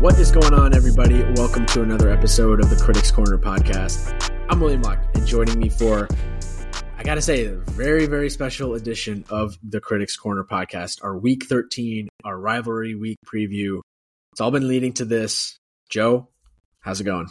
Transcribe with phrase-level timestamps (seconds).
[0.00, 1.22] What is going on, everybody?
[1.34, 4.32] Welcome to another episode of the Critics Corner podcast.
[4.48, 6.08] I'm William Locke, and joining me for,
[6.96, 11.44] I gotta say, a very, very special edition of the Critics Corner podcast, our week
[11.44, 13.82] 13, our rivalry week preview.
[14.32, 15.58] It's all been leading to this.
[15.90, 16.30] Joe,
[16.80, 17.28] how's it going?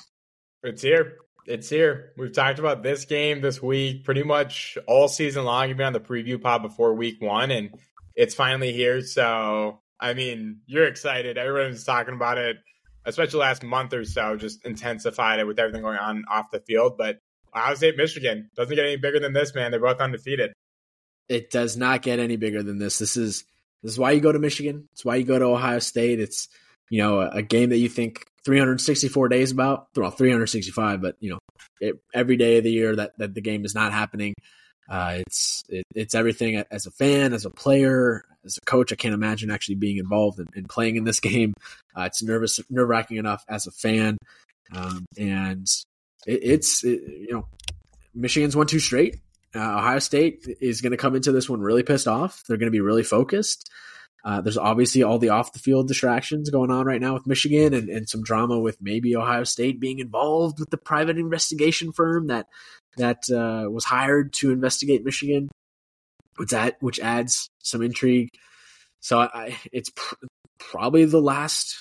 [0.61, 1.17] It's here.
[1.47, 2.13] It's here.
[2.17, 5.69] We've talked about this game this week pretty much all season long.
[5.69, 7.71] You've been on the preview pod before week one, and
[8.15, 9.01] it's finally here.
[9.01, 11.37] So, I mean, you're excited.
[11.37, 12.57] Everyone's talking about it,
[13.05, 16.97] especially last month or so, just intensified it with everything going on off the field.
[16.97, 17.19] But
[17.55, 19.71] Ohio State, Michigan doesn't get any bigger than this, man.
[19.71, 20.53] They're both undefeated.
[21.27, 22.97] It does not get any bigger than this.
[22.97, 23.43] This is
[23.83, 24.87] this is why you go to Michigan.
[24.93, 26.19] It's why you go to Ohio State.
[26.19, 26.47] It's
[26.89, 29.87] you know a, a game that you think 364 days about.
[29.95, 31.39] Well, 365, but you know
[31.79, 34.33] it, every day of the year that that the game is not happening.
[34.89, 38.91] Uh, it's it, it's everything as a fan, as a player, as a coach.
[38.91, 41.53] I can't imagine actually being involved in, in playing in this game.
[41.95, 44.17] Uh, it's nervous, nerve wracking enough as a fan,
[44.73, 45.67] um, and
[46.25, 47.45] it, it's you know
[48.15, 49.17] Michigan's won two straight.
[49.55, 52.43] Uh, Ohio State is going to come into this one really pissed off.
[52.47, 53.69] They're going to be really focused.
[54.23, 57.73] Uh, there's obviously all the off the field distractions going on right now with Michigan
[57.73, 62.27] and, and some drama with maybe Ohio State being involved with the private investigation firm
[62.27, 62.47] that
[62.97, 65.49] that uh, was hired to investigate Michigan,
[66.37, 68.29] which which adds some intrigue.
[68.99, 70.15] So I, it's pr-
[70.59, 71.75] probably the last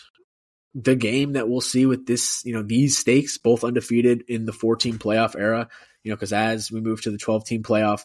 [0.74, 4.52] the game that we'll see with this you know these stakes both undefeated in the
[4.52, 5.68] 14 playoff era.
[6.04, 8.04] You know because as we move to the 12 team playoff,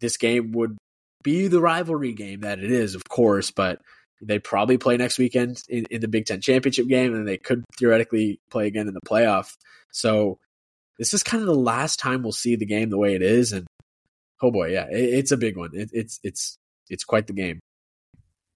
[0.00, 0.76] this game would
[1.22, 3.80] be the rivalry game that it is, of course, but
[4.20, 7.64] they probably play next weekend in, in, the Big Ten championship game, and they could
[7.78, 9.56] theoretically play again in the playoff.
[9.92, 10.38] So
[10.98, 13.52] this is kind of the last time we'll see the game the way it is,
[13.52, 13.66] and
[14.42, 15.70] oh boy, yeah, it, it's a big one.
[15.72, 17.60] It, it's it's it's quite the game.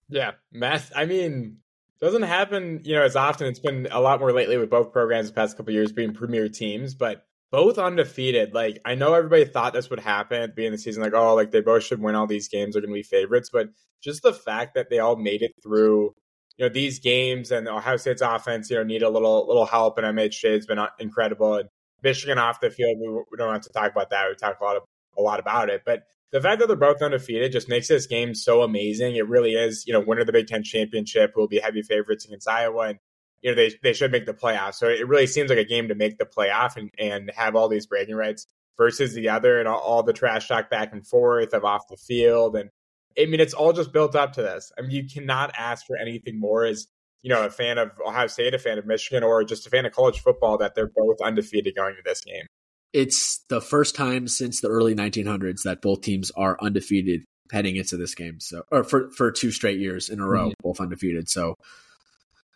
[0.09, 0.93] Yeah, math.
[0.95, 1.59] I mean,
[2.01, 3.47] doesn't happen, you know, as often.
[3.47, 6.49] It's been a lot more lately with both programs the past couple years being premier
[6.49, 8.55] teams, but both undefeated.
[8.55, 11.15] Like I know everybody thought this would happen at the beginning of the season, like
[11.15, 13.51] oh, like they both should win all these games, They're going to be favorites.
[13.53, 13.69] But
[14.03, 16.15] just the fact that they all made it through,
[16.57, 19.97] you know, these games and Ohio State's offense, you know, need a little little help,
[19.99, 21.55] and MHJ has been uh, incredible.
[21.55, 21.69] And
[22.03, 24.29] Michigan off the field, we, we don't have to talk about that.
[24.29, 24.83] We talk a lot of,
[25.17, 28.35] a lot about it, but the fact that they're both undefeated just makes this game
[28.35, 29.17] so amazing.
[29.17, 32.25] It really is, you know, winner of the Big Ten championship will be heavy favorites
[32.25, 32.99] against Iowa, and
[33.43, 34.75] you know, they they should make the playoffs.
[34.75, 37.69] So it really seems like a game to make the playoff and, and have all
[37.69, 38.47] these bragging rights
[38.79, 41.97] versus the other and all, all the trash talk back and forth of off the
[41.97, 42.57] field.
[42.57, 42.71] And
[43.19, 44.73] I mean, it's all just built up to this.
[44.79, 46.87] I mean, you cannot ask for anything more as,
[47.23, 49.87] you know, a fan of Ohio State, a fan of Michigan, or just a fan
[49.87, 52.47] of college football that they're both undefeated going to this game.
[52.93, 57.97] It's the first time since the early 1900s that both teams are undefeated heading into
[57.97, 58.41] this game.
[58.41, 60.63] So, or for, for two straight years in a row, mm-hmm.
[60.63, 61.29] both undefeated.
[61.29, 61.57] So,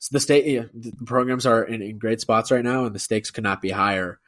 [0.01, 2.99] so the state yeah, the programs are in, in great spots right now, and the
[2.99, 4.19] stakes could not be higher.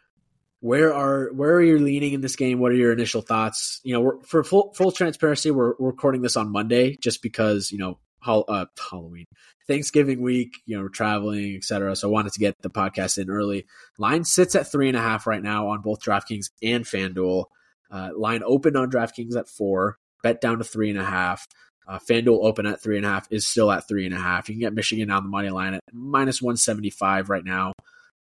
[0.60, 2.58] Where are where are you leaning in this game?
[2.58, 3.80] What are your initial thoughts?
[3.84, 7.78] You know, for full full transparency, we're, we're recording this on Monday just because you
[7.78, 9.26] know uh, Halloween,
[9.66, 11.96] Thanksgiving week, you know, traveling, etc.
[11.96, 13.66] So I wanted to get the podcast in early.
[13.98, 17.44] Line sits at three and a half right now on both DraftKings and FanDuel.
[17.90, 21.46] Uh, line opened on DraftKings at four, bet down to three and a half.
[21.86, 24.48] Uh, FanDuel open at three and a half is still at three and a half.
[24.48, 27.72] You can get Michigan on the money line at minus 175 right now.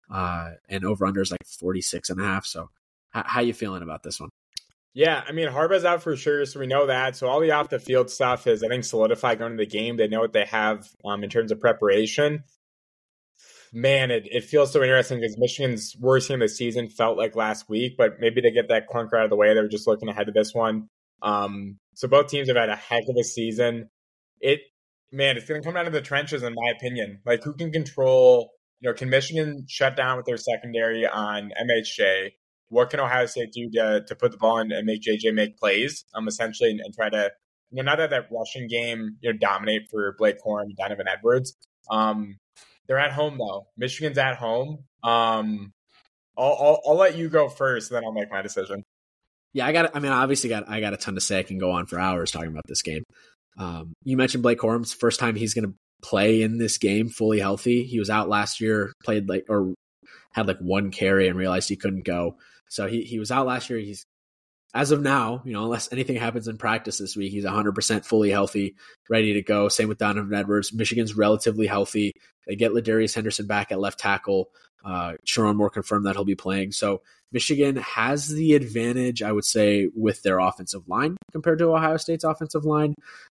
[0.09, 2.45] Uh, and over under is like 46 and a half.
[2.45, 2.69] So
[3.13, 4.29] h- how you feeling about this one?
[4.97, 7.15] Yeah, I mean Harbaugh's out for sure, so we know that.
[7.15, 9.95] So all the off the field stuff is, I think, solidified going to the game.
[9.95, 12.43] They know what they have um, in terms of preparation.
[13.71, 17.35] Man, it, it feels so interesting because Michigan's worst game of the season felt like
[17.35, 19.53] last week, but maybe they get that clunker out of the way.
[19.53, 20.89] They're just looking ahead to this one.
[21.21, 23.91] Um, so both teams have had a heck of a season.
[24.41, 24.61] It
[25.11, 27.19] man, it's going to come down to the trenches, in my opinion.
[27.23, 28.49] Like who can control?
[28.79, 32.31] You know, can Michigan shut down with their secondary on MHJ?
[32.69, 35.57] What can Ohio State do to to put the ball in and make JJ make
[35.57, 36.05] plays?
[36.13, 37.31] Um, essentially, and, and try to
[37.71, 41.55] you know not that that rushing game you know dominate for Blake Corum, Donovan Edwards.
[41.89, 42.37] Um,
[42.87, 43.67] they're at home though.
[43.77, 44.83] Michigan's at home.
[45.03, 45.73] Um,
[46.37, 48.83] I'll, I'll, I'll let you go first, then I'll make my decision
[49.57, 49.95] yeah, I got.
[49.95, 51.39] I mean, obviously, got I got a ton to say.
[51.39, 53.03] I can go on for hours talking about this game.
[53.57, 57.39] Um, you mentioned Blake Corum's first time he's going to play in this game fully
[57.39, 57.83] healthy.
[57.83, 59.73] He was out last year, played like or
[60.31, 62.35] had like one carry and realized he couldn't go.
[62.69, 63.79] So he he was out last year.
[63.79, 64.05] He's
[64.73, 68.29] as of now, you know, unless anything happens in practice this week, he's 100% fully
[68.29, 68.75] healthy,
[69.09, 69.69] ready to go.
[69.69, 70.73] Same with Donovan Edwards.
[70.73, 72.13] Michigan's relatively healthy.
[72.45, 74.49] They get Ladarius Henderson back at left tackle.
[74.85, 76.73] Uh, Sherrone Moore confirmed that he'll be playing.
[76.73, 81.97] So Michigan has the advantage, I would say, with their offensive line compared to Ohio
[81.97, 82.93] State's offensive line.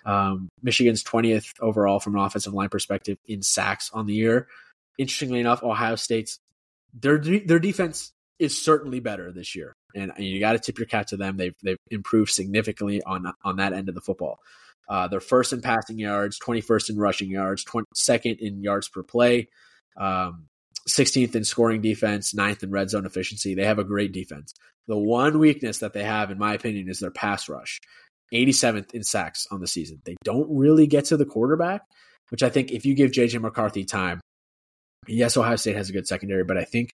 [0.05, 4.49] Um, Michigan's 20th overall from an offensive line perspective in sacks on the year.
[4.99, 6.39] interestingly enough, Ohio State's
[6.93, 11.07] their their defense is certainly better this year, and you got to tip your cap
[11.07, 11.37] to them.
[11.37, 14.39] They've they've improved significantly on on that end of the football.
[14.89, 19.03] Uh, they're first in passing yards, 21st in rushing yards, 20, second in yards per
[19.03, 19.49] play,
[19.99, 20.47] um,
[20.89, 23.55] 16th in scoring defense, ninth in red zone efficiency.
[23.55, 24.55] They have a great defense.
[24.87, 27.81] The one weakness that they have, in my opinion, is their pass rush.
[28.33, 30.01] 87th in sacks on the season.
[30.05, 31.83] They don't really get to the quarterback,
[32.31, 34.21] which I think if you give JJ McCarthy time,
[35.07, 36.91] yes, Ohio State has a good secondary, but I think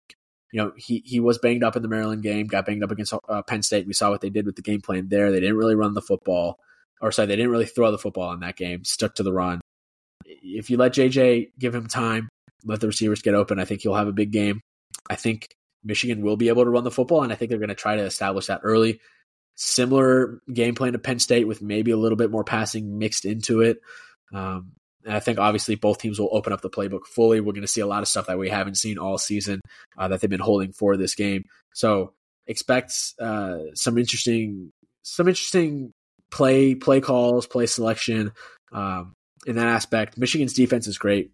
[0.52, 3.14] you know he he was banged up in the Maryland game, got banged up against
[3.28, 3.86] uh, Penn State.
[3.86, 5.30] We saw what they did with the game plan there.
[5.30, 6.58] They didn't really run the football,
[7.00, 8.84] or sorry, they didn't really throw the football in that game.
[8.84, 9.60] Stuck to the run.
[10.24, 12.28] If you let JJ give him time,
[12.64, 14.60] let the receivers get open, I think he'll have a big game.
[15.08, 15.48] I think
[15.84, 17.96] Michigan will be able to run the football, and I think they're going to try
[17.96, 19.00] to establish that early.
[19.56, 23.60] Similar game plan to Penn State with maybe a little bit more passing mixed into
[23.60, 23.78] it.
[24.32, 24.72] Um,
[25.04, 27.40] and I think obviously both teams will open up the playbook fully.
[27.40, 29.60] We're going to see a lot of stuff that we haven't seen all season
[29.96, 31.44] uh, that they've been holding for this game.
[31.74, 32.12] So
[32.46, 35.92] expect uh, some interesting, some interesting
[36.30, 38.32] play play calls, play selection
[38.72, 39.14] um,
[39.46, 40.18] in that aspect.
[40.18, 41.30] Michigan's defense is great.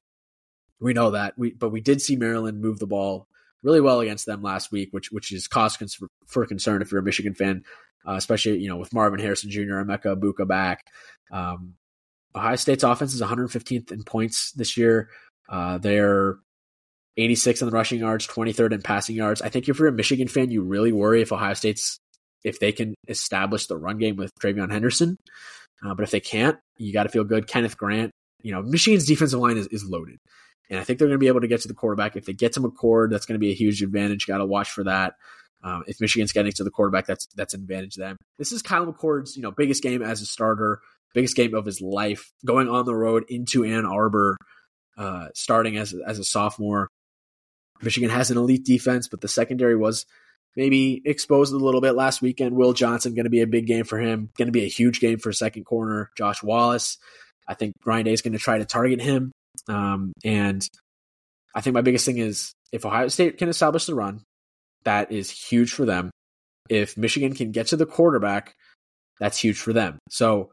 [0.80, 1.34] We know that.
[1.36, 3.26] We but we did see Maryland move the ball
[3.62, 7.00] really well against them last week, which which is cause for, for concern if you're
[7.00, 7.64] a Michigan fan,
[8.06, 9.78] uh, especially you know with Marvin Harrison Jr.
[9.78, 10.84] and Emeka Egbuka back.
[11.30, 11.74] Um,
[12.36, 15.08] Ohio State's offense is 115th in points this year.
[15.48, 16.36] Uh, they're
[17.16, 19.40] 86 in the rushing yards, 23rd in passing yards.
[19.40, 21.98] I think if you're a Michigan fan, you really worry if Ohio State's
[22.44, 25.16] if they can establish the run game with TreVeyon Henderson.
[25.84, 27.48] Uh, but if they can't, you got to feel good.
[27.48, 28.12] Kenneth Grant,
[28.42, 30.18] you know, Michigan's defensive line is, is loaded.
[30.70, 32.16] And I think they're going to be able to get to the quarterback.
[32.16, 34.26] If they get to McCord, that's going to be a huge advantage.
[34.26, 35.14] Got to watch for that.
[35.62, 38.16] Um, if Michigan's getting to the quarterback, that's that's an advantage to them.
[38.38, 40.80] This is Kyle McCord's you know biggest game as a starter,
[41.16, 44.36] biggest game of his life, going on the road into Ann Arbor,
[44.98, 46.88] uh, starting as as a sophomore.
[47.82, 50.04] Michigan has an elite defense, but the secondary was
[50.56, 52.54] maybe exposed a little bit last weekend.
[52.54, 54.30] Will Johnson going to be a big game for him.
[54.36, 56.98] Going to be a huge game for second corner Josh Wallace.
[57.48, 59.32] I think Ryan Day is going to try to target him.
[59.68, 60.66] Um, and
[61.54, 64.22] I think my biggest thing is if Ohio State can establish the run,
[64.84, 66.10] that is huge for them.
[66.68, 68.54] If Michigan can get to the quarterback,
[69.18, 69.98] that's huge for them.
[70.10, 70.50] So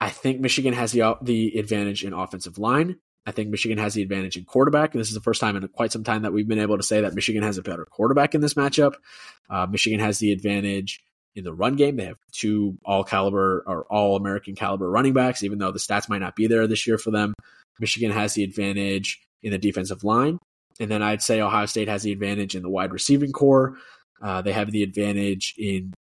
[0.00, 2.96] I think Michigan has the the advantage in offensive line.
[3.26, 5.66] I think Michigan has the advantage in quarterback, and this is the first time in
[5.68, 8.34] quite some time that we've been able to say that Michigan has a better quarterback
[8.34, 8.94] in this matchup.
[9.48, 11.02] Uh, Michigan has the advantage
[11.34, 11.96] in the run game.
[11.96, 16.08] They have two all caliber or all American caliber running backs, even though the stats
[16.08, 17.34] might not be there this year for them.
[17.80, 20.38] Michigan has the advantage in the defensive line.
[20.80, 23.76] And then I'd say Ohio State has the advantage in the wide receiving core.
[24.22, 25.92] Uh, they have the advantage in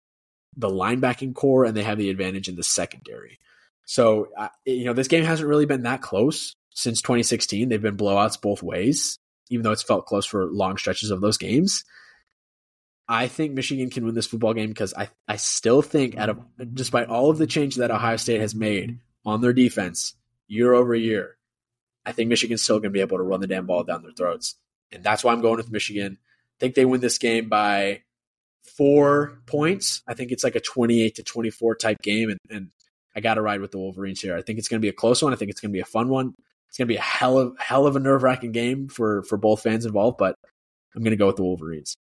[0.55, 3.39] the linebacking core, and they have the advantage in the secondary.
[3.85, 7.69] So, uh, you know, this game hasn't really been that close since 2016.
[7.69, 9.19] They've been blowouts both ways,
[9.50, 11.83] even though it's felt close for long stretches of those games.
[13.07, 16.39] I think Michigan can win this football game because I, I still think, out of
[16.74, 20.15] despite all of the change that Ohio State has made on their defense
[20.47, 21.38] year over year,
[22.06, 24.13] I think Michigan's still going to be able to run the damn ball down their
[24.13, 24.56] throats.
[24.91, 26.18] And that's why I'm going with Michigan.
[26.21, 28.03] I think they win this game by
[28.77, 30.01] four points.
[30.07, 32.29] I think it's like a 28 to 24 type game.
[32.29, 32.72] And, and
[33.15, 34.36] I got to ride with the Wolverines here.
[34.36, 35.34] I think it's going to be a close one.
[35.34, 36.34] I think it's going to be a fun one.
[36.70, 39.38] It's going to be a hell of, hell of a nerve wracking game for, for
[39.38, 40.36] both fans involved, but
[40.96, 41.96] I'm going to go with the Wolverines.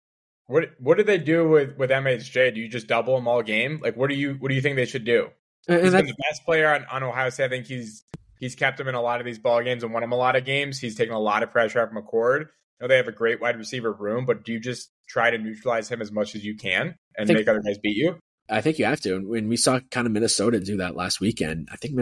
[0.47, 2.53] What what did they do with with MHJ?
[2.53, 3.79] Do you just double him all game?
[3.81, 5.29] Like what do you what do you think they should do?
[5.69, 7.45] And he's been the best player on, on Ohio State.
[7.45, 8.03] I think he's
[8.43, 10.35] He's kept him in a lot of these ball games and won him a lot
[10.35, 10.77] of games.
[10.77, 12.41] He's taken a lot of pressure off McCord.
[12.41, 12.47] I
[12.81, 15.87] know they have a great wide receiver room, but do you just try to neutralize
[15.87, 18.17] him as much as you can and think, make other guys beat you?
[18.49, 19.15] I think you have to.
[19.15, 21.99] And when we saw kind of Minnesota do that last weekend, I think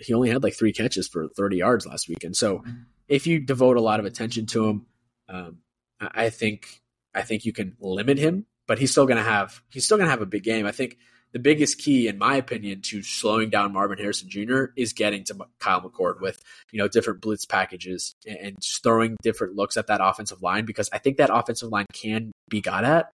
[0.00, 2.36] he only had like three catches for 30 yards last weekend.
[2.36, 2.64] So
[3.08, 4.86] if you devote a lot of attention to him,
[5.28, 5.58] um,
[6.00, 6.82] I think
[7.14, 10.06] I think you can limit him, but he's still going to have he's still going
[10.06, 10.66] to have a big game.
[10.66, 10.98] I think
[11.32, 14.66] the biggest key, in my opinion, to slowing down Marvin Harrison Jr.
[14.76, 16.42] is getting to Kyle McCord with
[16.72, 20.98] you know different blitz packages and throwing different looks at that offensive line because I
[20.98, 23.12] think that offensive line can be got at.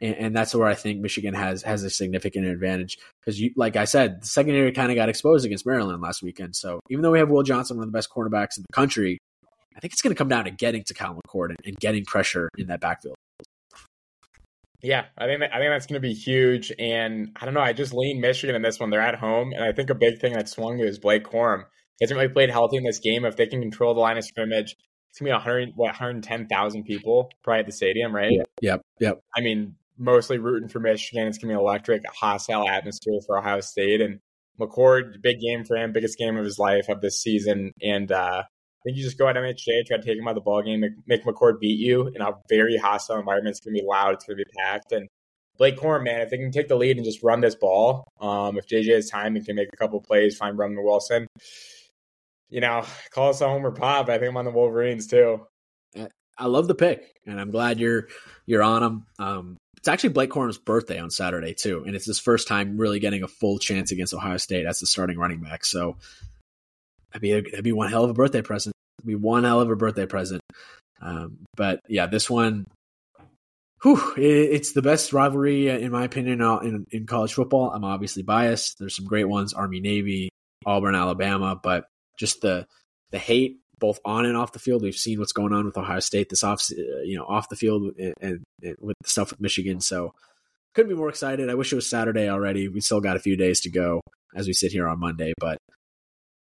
[0.00, 3.76] And, and that's where I think Michigan has has a significant advantage because, you, like
[3.76, 6.56] I said, the secondary kind of got exposed against Maryland last weekend.
[6.56, 9.18] So even though we have Will Johnson, one of the best cornerbacks in the country,
[9.76, 12.04] I think it's going to come down to getting to Kyle McCord and, and getting
[12.04, 13.16] pressure in that backfield.
[14.82, 17.60] Yeah, I think that, I think that's going to be huge, and I don't know.
[17.60, 18.88] I just lean Michigan in this one.
[18.88, 21.64] They're at home, and I think a big thing that swung me is Blake Corum.
[21.98, 23.26] He hasn't really played healthy in this game.
[23.26, 24.74] If they can control the line of scrimmage,
[25.10, 28.32] it's gonna be 100 what 110,000 people probably at the stadium, right?
[28.32, 29.20] Yep, yep, yep.
[29.36, 31.28] I mean, mostly rooting for Michigan.
[31.28, 34.18] It's gonna be electric, a hostile atmosphere for Ohio State, and
[34.58, 38.42] McCord, big game for him, biggest game of his life of this season, and uh,
[38.80, 40.62] I think you just go at MHJ, try to take him out of the ball
[40.62, 43.52] game, make, make McCord beat you in a very hostile environment.
[43.52, 44.14] It's going to be loud.
[44.14, 44.92] It's going to be packed.
[44.92, 45.06] And
[45.58, 48.56] Blake Corum, man, if they can take the lead and just run this ball, um,
[48.56, 51.26] if JJ has time and can make a couple plays, find Roman Wilson,
[52.48, 54.08] you know, call us a homer pop.
[54.08, 55.46] I think I'm on the Wolverines too.
[56.38, 58.08] I love the pick, and I'm glad you're
[58.46, 59.06] you're on them.
[59.18, 63.00] Um, it's actually Blake Corum's birthday on Saturday too, and it's his first time really
[63.00, 65.64] getting a full chance against Ohio State as the starting running back.
[65.64, 65.96] So
[67.14, 68.74] I'd be a, that'd be one hell of a birthday present.
[68.98, 70.42] It'd be one hell of a birthday present.
[71.00, 72.66] Um, but yeah, this one,
[73.82, 77.70] whew, it, it's the best rivalry uh, in my opinion uh, in, in college football.
[77.70, 78.78] I'm obviously biased.
[78.78, 80.28] There's some great ones: Army, Navy,
[80.66, 81.86] Auburn, Alabama, but
[82.18, 82.66] just the
[83.12, 84.82] the hate both on and off the field.
[84.82, 87.56] We've seen what's going on with Ohio State this off, uh, you know, off the
[87.56, 89.80] field and, and, and, with the stuff with Michigan.
[89.80, 90.12] So
[90.74, 91.50] couldn't be more excited.
[91.50, 92.68] I wish it was Saturday already.
[92.68, 94.00] We still got a few days to go
[94.36, 95.58] as we sit here on Monday, but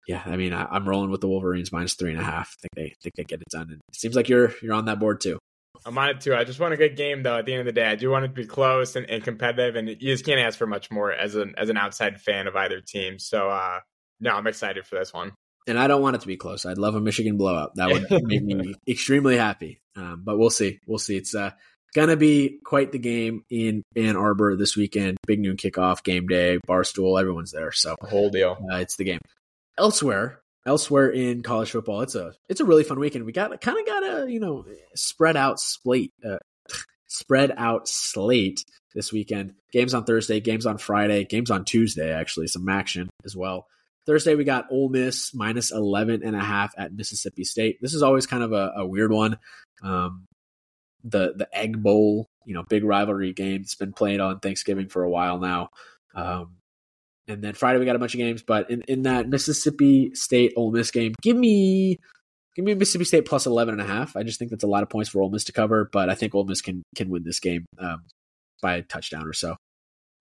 [0.08, 2.56] yeah, I mean, I, am rolling with the Wolverines minus three and a half.
[2.60, 4.86] I think they think they get it done, and it seems like you're you're on
[4.86, 5.40] that board too.
[5.84, 6.36] I'm on it too.
[6.36, 7.38] I just want a good game though.
[7.38, 9.24] At the end of the day, I do want it to be close and, and
[9.24, 12.48] competitive, and you just can't ask for much more as an as an outside fan
[12.48, 13.18] of either team.
[13.18, 13.80] So, uh,
[14.20, 15.32] no, I'm excited for this one
[15.68, 16.66] and I don't want it to be close.
[16.66, 17.76] I'd love a Michigan blowout.
[17.76, 19.82] That would make me extremely happy.
[19.96, 20.80] Um, but we'll see.
[20.88, 21.18] We'll see.
[21.18, 21.52] It's uh,
[21.94, 25.18] gonna be quite the game in Ann Arbor this weekend.
[25.26, 27.20] Big noon kickoff, game day, barstool.
[27.20, 27.72] Everyone's there.
[27.72, 28.58] So the whole deal.
[28.72, 29.20] Uh, it's the game.
[29.78, 33.26] Elsewhere, elsewhere in college football, it's a it's a really fun weekend.
[33.26, 36.38] We got kind of got a you know spread out slate, uh,
[37.08, 39.54] spread out slate this weekend.
[39.72, 42.14] Games on Thursday, games on Friday, games on Tuesday.
[42.14, 43.68] Actually, some action as well.
[44.06, 47.80] Thursday, we got Ole Miss minus 11 and a half at Mississippi State.
[47.82, 49.38] This is always kind of a, a weird one.
[49.84, 50.26] Um,
[51.04, 53.62] the the Egg Bowl, you know, big rivalry game.
[53.62, 55.70] It's been played on Thanksgiving for a while now.
[56.16, 56.58] Um,
[57.28, 60.54] and then Friday we got a bunch of games, but in, in that Mississippi State
[60.56, 62.00] Ole Miss game, give me
[62.56, 64.16] give me Mississippi State plus 11 and a half.
[64.16, 66.16] I just think that's a lot of points for Ole Miss to cover, but I
[66.16, 68.04] think Ole Miss can can win this game um,
[68.62, 69.56] by a touchdown or so.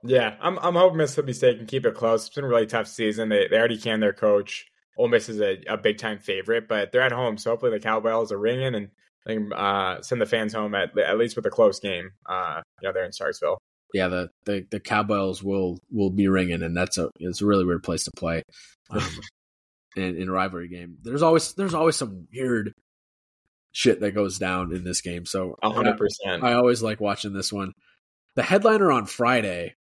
[0.07, 2.27] Yeah, I'm I'm hoping Mississippi State can keep it close.
[2.27, 3.31] It's been a really tough season.
[3.31, 4.67] They they already can their coach.
[4.97, 7.81] Ole Miss is a, a big time favorite, but they're at home, so hopefully the
[7.81, 8.91] cowbells are ringing and
[9.27, 12.11] they can uh, send the fans home at at least with a close game.
[12.27, 13.57] Uh, you know, they're in Starkville.
[13.95, 17.65] Yeah, the, the the cowbells will will be ringing, and that's a it's a really
[17.65, 18.43] weird place to play.
[18.91, 19.03] Um,
[19.97, 22.75] in, in a rivalry game, there's always there's always some weird
[23.73, 25.25] shit that goes down in this game.
[25.25, 26.45] So hundred percent.
[26.45, 27.73] I always like watching this one.
[28.35, 29.77] The headliner on Friday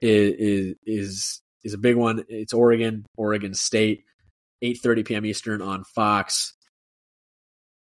[0.00, 2.24] is is is a big one.
[2.28, 4.04] It's Oregon, Oregon State,
[4.62, 5.26] 8:30 p.m.
[5.26, 6.54] Eastern on Fox.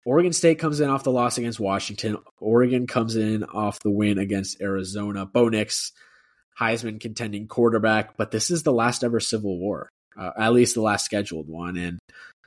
[0.06, 2.18] Oregon State comes in off the loss against Washington.
[2.40, 5.26] Oregon comes in off the win against Arizona.
[5.26, 5.92] Bo Nix,
[6.58, 10.82] Heisman contending quarterback, but this is the last ever Civil War, uh, at least the
[10.82, 11.76] last scheduled one.
[11.76, 12.00] And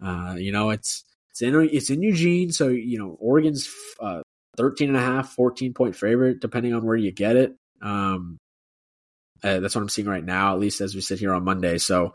[0.02, 3.69] uh, you know, it's it's in it's in Eugene, so you know Oregon's
[4.00, 4.23] uh,
[4.57, 7.54] 13 and a half, 14 point favorite, depending on where you get it.
[7.83, 8.38] Um,
[9.42, 11.78] uh, that's what I'm seeing right now, at least as we sit here on Monday.
[11.78, 12.14] So,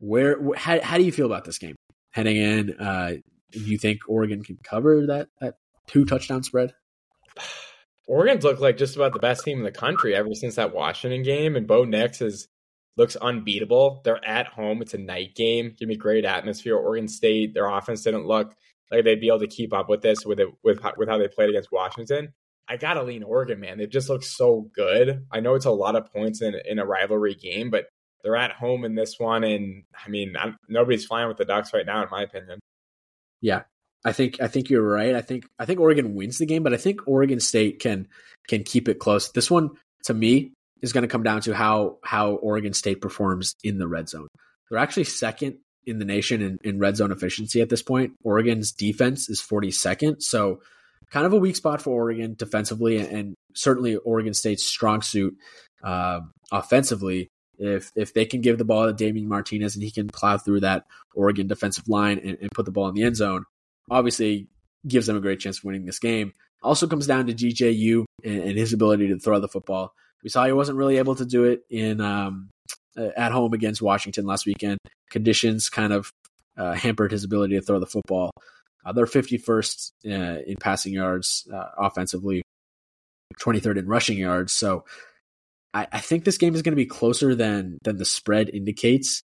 [0.00, 1.76] where how, how do you feel about this game
[2.10, 2.72] heading in?
[2.78, 3.14] Uh,
[3.52, 5.54] do you think Oregon can cover that that
[5.86, 6.74] two touchdown spread?
[8.06, 11.22] Oregon's looked like just about the best team in the country ever since that Washington
[11.22, 12.48] game, and Bo Nix is
[12.96, 14.00] looks unbeatable.
[14.04, 15.74] They're at home; it's a night game.
[15.78, 16.76] Give me great atmosphere.
[16.76, 18.54] Oregon State, their offense didn't look
[18.90, 21.28] like they'd be able to keep up with this with it with with how they
[21.28, 22.32] played against Washington.
[22.68, 23.78] I gotta lean Oregon, man.
[23.78, 25.24] They just look so good.
[25.30, 27.86] I know it's a lot of points in in a rivalry game, but
[28.22, 31.72] they're at home in this one, and I mean, I'm, nobody's flying with the Ducks
[31.72, 32.58] right now, in my opinion.
[33.40, 33.62] Yeah,
[34.04, 35.14] I think I think you're right.
[35.14, 38.08] I think I think Oregon wins the game, but I think Oregon State can
[38.48, 39.30] can keep it close.
[39.30, 39.70] This one,
[40.04, 43.88] to me, is going to come down to how how Oregon State performs in the
[43.88, 44.28] red zone.
[44.70, 48.14] They're actually second in the nation in, in red zone efficiency at this point.
[48.24, 50.60] Oregon's defense is 42nd, so
[51.10, 55.36] kind of a weak spot for Oregon defensively, and certainly Oregon State's strong suit
[55.82, 56.20] uh,
[56.50, 57.28] offensively.
[57.58, 60.60] If if they can give the ball to Damien Martinez and he can plow through
[60.60, 60.84] that
[61.14, 63.44] Oregon defensive line and, and put the ball in the end zone,
[63.90, 64.48] obviously
[64.86, 66.32] gives them a great chance of winning this game.
[66.62, 69.92] Also comes down to DJU and, and his ability to throw the football.
[70.22, 72.50] We saw he wasn't really able to do it in um,
[72.96, 74.78] at home against Washington last weekend.
[75.10, 76.10] Conditions kind of
[76.56, 78.30] uh, hampered his ability to throw the football.
[78.86, 82.42] Uh, they're 51st uh, in passing yards uh, offensively,
[83.40, 84.52] 23rd in rushing yards.
[84.52, 84.84] So
[85.74, 89.22] I, I think this game is going to be closer than than the spread indicates.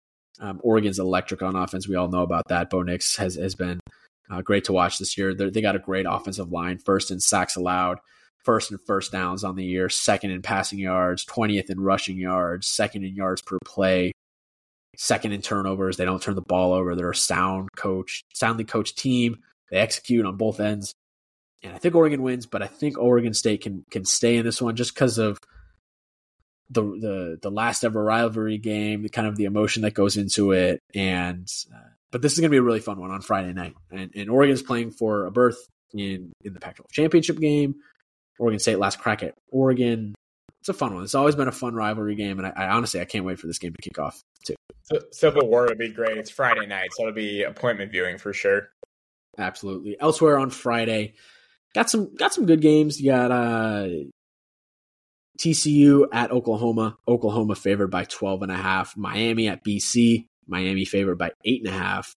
[0.41, 1.87] Um, Oregon's electric on offense.
[1.87, 2.69] We all know about that.
[2.69, 3.79] Bo Nix has has been
[4.29, 5.33] uh, great to watch this year.
[5.33, 6.77] They're, they got a great offensive line.
[6.77, 7.99] First in sacks allowed,
[8.43, 12.67] first in first downs on the year, second in passing yards, twentieth in rushing yards,
[12.67, 14.11] second in yards per play.
[14.97, 15.97] Second in turnovers.
[15.97, 16.95] They don't turn the ball over.
[16.95, 19.39] They're a sound coach, soundly coached team.
[19.71, 20.93] They execute on both ends.
[21.63, 24.61] And I think Oregon wins, but I think Oregon State can can stay in this
[24.61, 25.39] one just because of
[26.69, 30.51] the the the last ever rivalry game, the kind of the emotion that goes into
[30.51, 33.53] it, and uh, but this is going to be a really fun one on Friday
[33.53, 35.57] night, and, and Oregon's playing for a berth
[35.93, 37.75] in in the Pac-12 championship game.
[38.37, 40.13] Oregon State last crack at Oregon.
[40.65, 41.03] It's a fun one.
[41.03, 43.45] It's always been a fun rivalry game, and I, I honestly I can't wait for
[43.45, 44.55] this game to kick off too.
[45.11, 46.17] Civil War would be great.
[46.17, 48.69] It's Friday night, so it'll be appointment viewing for sure.
[49.37, 49.95] Absolutely.
[49.99, 51.13] Elsewhere on Friday,
[51.75, 52.99] got some got some good games.
[52.99, 53.89] You got uh,
[55.39, 56.97] TCU at Oklahoma.
[57.07, 58.97] Oklahoma favored by 12 and a half.
[58.97, 60.25] Miami at BC.
[60.47, 62.15] Miami favored by eight and a half.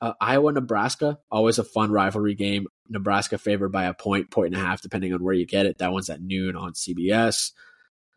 [0.00, 2.66] Uh, Iowa, Nebraska, always a fun rivalry game.
[2.88, 5.76] Nebraska favored by a point, point and a half, depending on where you get it.
[5.78, 7.50] That one's at noon on CBS.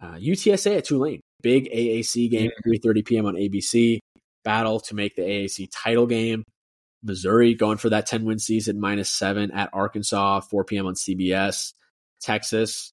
[0.01, 3.25] Uh, UTSA at Tulane, big AAC game, 3:30 p.m.
[3.25, 3.99] on ABC.
[4.43, 6.43] Battle to make the AAC title game.
[7.03, 10.87] Missouri going for that 10 win season, minus seven at Arkansas, 4 p.m.
[10.87, 11.73] on CBS.
[12.21, 12.91] Texas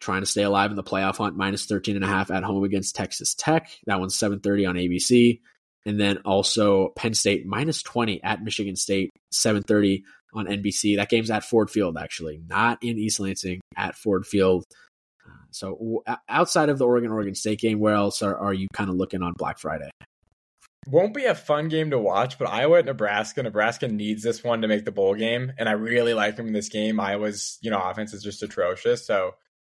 [0.00, 2.64] trying to stay alive in the playoff hunt, minus 13 and a half at home
[2.64, 3.70] against Texas Tech.
[3.86, 5.40] That one's 7:30 on ABC.
[5.84, 10.02] And then also Penn State minus 20 at Michigan State, 7:30
[10.34, 10.96] on NBC.
[10.96, 14.64] That game's at Ford Field, actually, not in East Lansing, at Ford Field.
[15.56, 18.96] So outside of the Oregon Oregon State game, where else are, are you kind of
[18.96, 19.90] looking on Black Friday?
[20.88, 23.42] Won't be a fun game to watch, but Iowa at Nebraska.
[23.42, 26.52] Nebraska needs this one to make the bowl game, and I really like him in
[26.52, 27.00] this game.
[27.00, 29.04] Iowa's you know offense is just atrocious.
[29.04, 29.32] So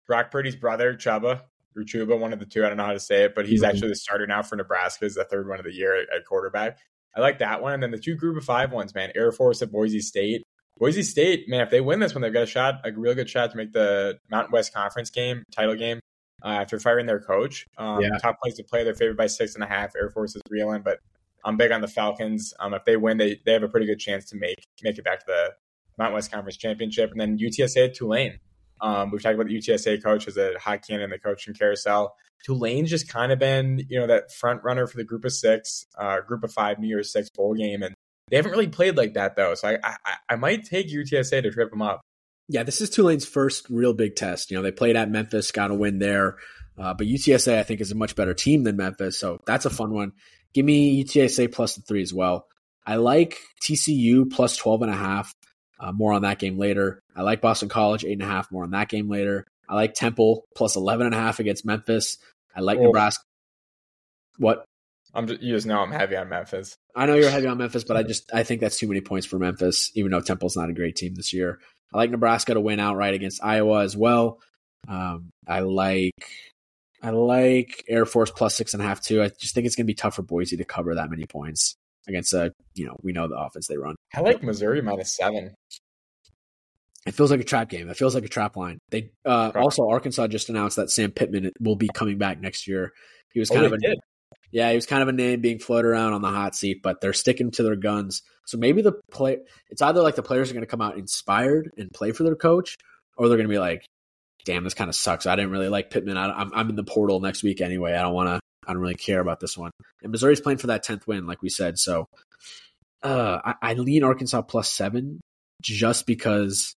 [0.06, 1.42] Brock Purdy's brother Chuba
[1.76, 3.60] or Chuba, one of the two, I don't know how to say it, but he's
[3.60, 3.70] mm-hmm.
[3.70, 5.04] actually the starter now for Nebraska.
[5.04, 6.78] Is the third one of the year at, at quarterback.
[7.14, 9.12] I like that one, and then the two Group of Five ones, man.
[9.14, 10.42] Air Force at Boise State.
[10.78, 13.30] Boise State, man, if they win this one, they've got a shot, a real good
[13.30, 16.00] shot to make the Mountain West Conference game, title game,
[16.44, 17.66] uh, after firing their coach.
[17.78, 18.18] Um, yeah.
[18.18, 19.92] Top place to play, they're favored by six and a half.
[19.96, 20.98] Air Force is reeling, but
[21.44, 22.52] I'm big on the Falcons.
[22.60, 25.04] Um, if they win, they they have a pretty good chance to make make it
[25.04, 25.54] back to the
[25.96, 27.10] Mountain West Conference Championship.
[27.10, 28.38] And then UTSA at Tulane.
[28.80, 32.14] Um, we've talked about the UTSA coach as a hot candidate in the coaching carousel.
[32.44, 35.86] Tulane's just kind of been, you know, that front runner for the group of six,
[35.98, 37.82] uh, group of five New Year's Six bowl game.
[37.82, 37.94] And
[38.28, 41.50] they haven't really played like that though, so I I, I might take UTSA to
[41.50, 42.00] trip them up.
[42.48, 44.50] Yeah, this is Tulane's first real big test.
[44.50, 46.36] You know, they played at Memphis, got a win there,
[46.78, 49.70] uh, but UTSA I think is a much better team than Memphis, so that's a
[49.70, 50.12] fun one.
[50.54, 52.46] Give me UTSA plus the three as well.
[52.86, 55.34] I like TCU plus 12 and a half.
[55.78, 57.02] Uh, more on that game later.
[57.14, 58.50] I like Boston College eight and a half.
[58.50, 59.44] More on that game later.
[59.68, 62.16] I like Temple plus 11 and a half against Memphis.
[62.54, 62.84] I like oh.
[62.84, 63.24] Nebraska.
[64.38, 64.64] What?
[65.16, 66.76] I'm just, you just know I'm heavy on Memphis.
[66.94, 69.26] I know you're heavy on Memphis, but I just I think that's too many points
[69.26, 71.58] for Memphis, even though Temple's not a great team this year.
[71.92, 74.40] I like Nebraska to win outright against Iowa as well.
[74.86, 76.12] Um, I like
[77.02, 79.22] I like Air Force plus six and a half too.
[79.22, 81.76] I just think it's going to be tough for Boise to cover that many points
[82.06, 83.96] against a you know we know the offense they run.
[84.14, 85.54] I like Missouri minus seven.
[87.06, 87.88] It feels like a trap game.
[87.88, 88.78] It feels like a trap line.
[88.90, 92.92] They uh, also Arkansas just announced that Sam Pittman will be coming back next year.
[93.32, 93.98] He was oh, kind oh, of a did.
[94.52, 97.00] Yeah, he was kind of a name being floated around on the hot seat, but
[97.00, 98.22] they're sticking to their guns.
[98.46, 101.72] So maybe the play it's either like the players are going to come out inspired
[101.76, 102.76] and play for their coach,
[103.16, 103.84] or they're going to be like,
[104.44, 105.26] "Damn, this kind of sucks.
[105.26, 106.16] I didn't really like Pittman.
[106.16, 107.94] I, am I'm in the portal next week anyway.
[107.94, 108.40] I don't want to.
[108.66, 111.42] I don't really care about this one." And Missouri's playing for that tenth win, like
[111.42, 111.78] we said.
[111.78, 112.06] So
[113.02, 115.20] uh, I, I lean Arkansas plus seven
[115.60, 116.74] just because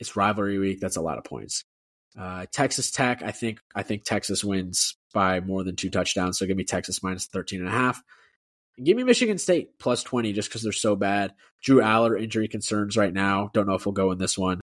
[0.00, 0.80] it's rivalry week.
[0.80, 1.62] That's a lot of points.
[2.18, 6.38] Uh, Texas Tech, I think I think Texas wins by more than two touchdowns.
[6.38, 8.02] So give me Texas minus 13 and a half.
[8.76, 11.34] And give me Michigan State plus 20 just because they're so bad.
[11.62, 13.50] Drew Allar injury concerns right now.
[13.52, 14.60] Don't know if he'll go in this one.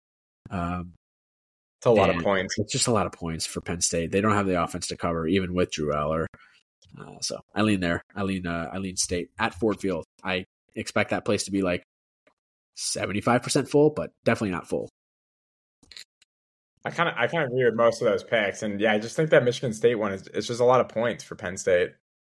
[0.50, 0.92] Um,
[1.78, 2.58] it's a lot of points.
[2.58, 4.10] It's just a lot of points for Penn State.
[4.10, 6.26] They don't have the offense to cover, even with Drew Allar.
[6.98, 8.02] Uh, so I lean there.
[8.14, 8.46] I lean.
[8.46, 10.04] Uh, I lean State at Ford Field.
[10.24, 11.82] I expect that place to be like
[12.76, 14.88] seventy five percent full, but definitely not full.
[16.86, 18.98] I kind of I kind of agree with most of those picks, and yeah, I
[18.98, 21.56] just think that Michigan State one is it's just a lot of points for Penn
[21.56, 21.90] State.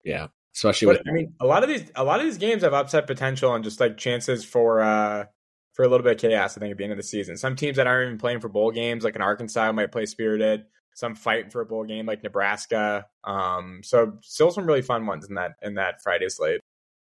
[0.03, 2.63] Yeah, especially but, with I mean a lot of these a lot of these games
[2.63, 5.25] have upset potential and just like chances for uh
[5.73, 6.57] for a little bit of chaos.
[6.57, 8.49] I think at the end of the season, some teams that aren't even playing for
[8.49, 10.65] bowl games, like an Arkansas, might play spirited.
[10.95, 13.05] Some fighting for a bowl game, like Nebraska.
[13.23, 16.61] Um, so still some really fun ones in that in that Friday slate.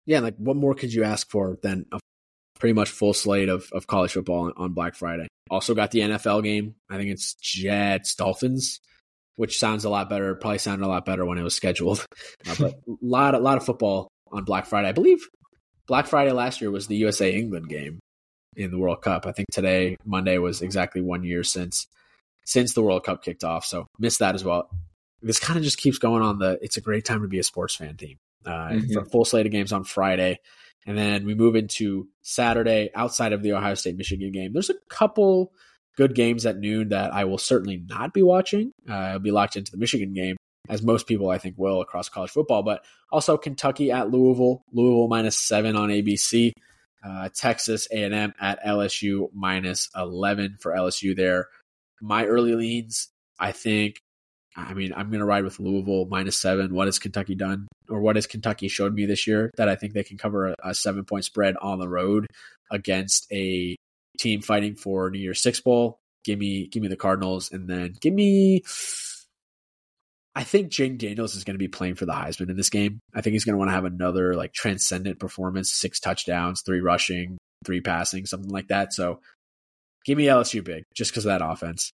[0.06, 2.00] Yeah, like what more could you ask for than a
[2.58, 5.28] pretty much full slate of, of college football on Black Friday.
[5.50, 6.74] Also got the NFL game.
[6.90, 8.80] I think it's Jets Dolphins,
[9.36, 10.34] which sounds a lot better.
[10.34, 12.04] Probably sounded a lot better when it was scheduled.
[12.48, 14.88] Uh, but a lot a lot of football on Black Friday.
[14.88, 15.26] I believe
[15.86, 17.98] Black Friday last year was the USA England game
[18.56, 19.26] in the World Cup.
[19.26, 21.86] I think today Monday was exactly one year since
[22.44, 23.66] since the World Cup kicked off.
[23.66, 24.70] So missed that as well.
[25.20, 27.44] This kind of just keeps going on the it's a great time to be a
[27.44, 28.18] sports fan team.
[28.46, 29.08] uh, mm-hmm.
[29.10, 30.38] full slate of games on Friday.
[30.86, 34.52] And then we move into Saturday outside of the Ohio State Michigan game.
[34.52, 35.52] There's a couple
[35.96, 38.72] good games at noon that I will certainly not be watching.
[38.88, 40.36] Uh, I'll be locked into the Michigan game,
[40.68, 45.08] as most people I think will across college football, but also Kentucky at Louisville, Louisville
[45.08, 46.52] minus seven on ABC.
[47.04, 51.48] Uh, Texas A&M at LSU minus 11 for LSU there.
[52.00, 54.02] My early leans, I think,
[54.58, 56.74] I mean, I'm going to ride with Louisville minus seven.
[56.74, 59.92] What has Kentucky done, or what has Kentucky showed me this year that I think
[59.92, 62.26] they can cover a, a seven point spread on the road
[62.70, 63.76] against a
[64.18, 65.98] team fighting for New Year's Six Bowl?
[66.24, 68.62] Give me, give me the Cardinals, and then give me.
[70.34, 73.00] I think Jayden Daniels is going to be playing for the Heisman in this game.
[73.14, 76.80] I think he's going to want to have another like transcendent performance, six touchdowns, three
[76.80, 78.92] rushing, three passing, something like that.
[78.92, 79.20] So
[80.04, 81.90] give me LSU big just because of that offense.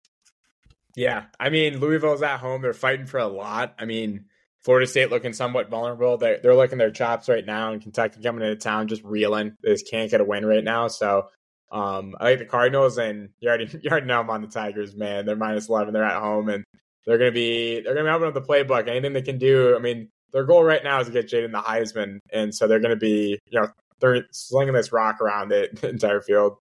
[0.94, 3.74] Yeah, I mean Louisville's at home; they're fighting for a lot.
[3.78, 4.26] I mean,
[4.62, 6.18] Florida State looking somewhat vulnerable.
[6.18, 9.56] They're they're looking their chops right now, and Kentucky coming into town just reeling.
[9.62, 10.88] They just can't get a win right now.
[10.88, 11.28] So
[11.72, 14.94] um, I like the Cardinals, and you already you already know I'm on the Tigers,
[14.94, 15.26] man.
[15.26, 15.92] They're minus eleven.
[15.92, 16.64] They're at home, and
[17.06, 18.88] they're gonna be they're gonna be opening up the playbook.
[18.88, 19.74] Anything they can do.
[19.74, 22.80] I mean, their goal right now is to get Jayden the Heisman, and so they're
[22.80, 26.58] gonna be you know they're slinging this rock around the entire field.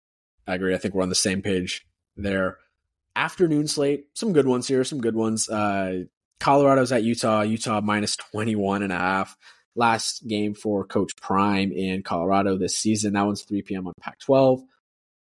[0.47, 0.73] I agree.
[0.75, 1.85] I think we're on the same page
[2.17, 2.57] there
[3.15, 5.49] afternoon slate, some good ones here, some good ones.
[5.49, 6.03] Uh,
[6.39, 9.37] Colorado's at Utah, Utah minus 21 and a half.
[9.75, 13.13] Last game for Coach Prime in Colorado this season.
[13.13, 13.87] That one's 3 p.m.
[13.87, 14.61] on Pac 12.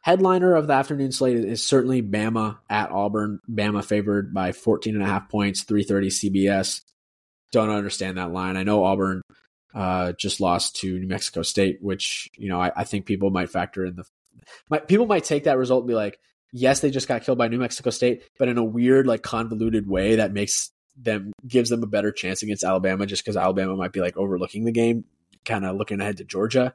[0.02, 3.40] Headliner of the afternoon slate is certainly Bama at Auburn.
[3.50, 6.82] Bama favored by 14 and a half points, 330 CBS.
[7.52, 8.58] Don't understand that line.
[8.58, 9.22] I know Auburn
[9.74, 13.50] uh, just lost to New Mexico State, which, you know, I, I think people might
[13.50, 14.06] factor in the.
[14.70, 16.20] Might, people might take that result and be like,
[16.56, 19.88] yes, they just got killed by New Mexico State, but in a weird, like convoluted
[19.88, 23.92] way that makes them gives them a better chance against Alabama just because Alabama might
[23.92, 25.04] be like overlooking the game,
[25.44, 26.74] kind of looking ahead to Georgia.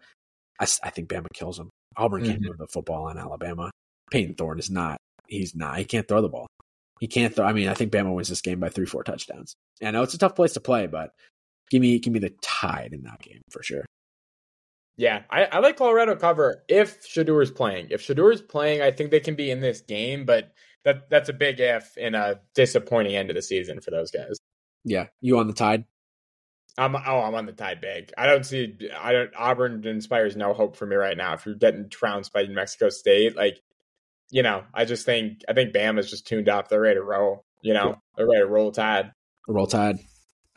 [0.60, 1.70] I, I, think Bama kills them.
[1.96, 2.52] Auburn can't mm-hmm.
[2.58, 3.70] the football on Alabama.
[4.10, 4.98] Payton Thorne is not.
[5.26, 5.78] He's not.
[5.78, 6.46] He can't throw the ball.
[7.00, 7.46] He can't throw.
[7.46, 9.54] I mean, I think Bama wins this game by three, four touchdowns.
[9.82, 11.12] I know it's a tough place to play, but
[11.70, 13.86] give me give me the tide in that game for sure.
[15.00, 17.86] Yeah, I, I like Colorado cover if is playing.
[17.88, 20.52] If is playing, I think they can be in this game, but
[20.84, 24.36] that that's a big if in a disappointing end of the season for those guys.
[24.84, 25.84] Yeah, you on the tide?
[26.76, 28.12] I'm oh, I'm on the tide big.
[28.18, 28.76] I don't see.
[28.94, 29.30] I don't.
[29.38, 31.32] Auburn inspires no hope for me right now.
[31.32, 33.62] If you're getting trounced by New Mexico State, like
[34.30, 36.68] you know, I just think I think Bam is just tuned up.
[36.68, 37.46] They're ready to roll.
[37.62, 39.12] You know, they're ready to roll tide.
[39.48, 39.98] Roll tide.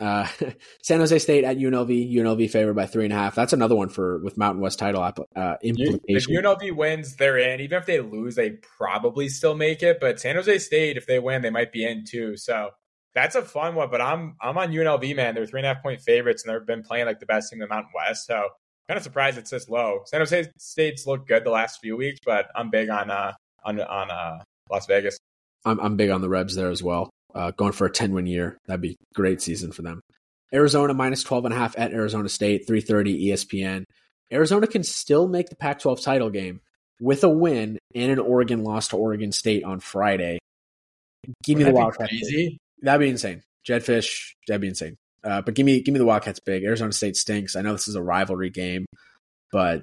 [0.04, 0.28] Uh,
[0.82, 2.14] San Jose State at UNLV.
[2.14, 3.36] UNLV favored by three and a half.
[3.36, 6.02] That's another one for with Mountain West title uh, implication.
[6.08, 7.62] If UNLV wins, they're in.
[7.62, 10.00] Even if they lose, they probably still make it.
[10.02, 12.36] But San Jose State, if they win, they might be in too.
[12.36, 12.72] So
[13.16, 13.90] that's a fun one.
[13.90, 15.36] But I'm I'm on UNLV, man.
[15.36, 17.62] They're three and a half point favorites, and they've been playing like the best team
[17.62, 18.28] in the Mountain West.
[18.28, 18.50] So
[18.90, 20.02] kind of surprised it's this low.
[20.06, 23.80] San Jose State's looked good the last few weeks, but I'm big on uh on
[23.80, 25.18] on uh Las Vegas.
[25.64, 28.26] I'm I'm big on the Rebs there as well uh, going for a 10 win
[28.26, 28.58] year.
[28.68, 30.02] That'd be great season for them.
[30.54, 33.84] Arizona minus 12 and a half at Arizona State, 330 ESPN.
[34.32, 36.62] Arizona can still make the Pac 12 title game
[37.00, 40.40] with a win and an Oregon loss to Oregon State on Friday.
[41.44, 42.10] Give me the Wildcats.
[42.10, 42.58] Crazy?
[42.82, 43.42] That'd be insane.
[43.64, 44.96] Jedd Fisch, that'd be insane.
[45.24, 46.64] Uh, but give me give me the Wildcats big.
[46.64, 47.56] Arizona State stinks.
[47.56, 48.86] I know this is a rivalry game,
[49.52, 49.82] but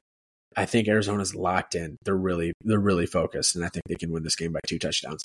[0.57, 1.97] I think Arizona's locked in.
[2.05, 4.79] They're really they're really focused, and I think they can win this game by two
[4.79, 5.25] touchdowns.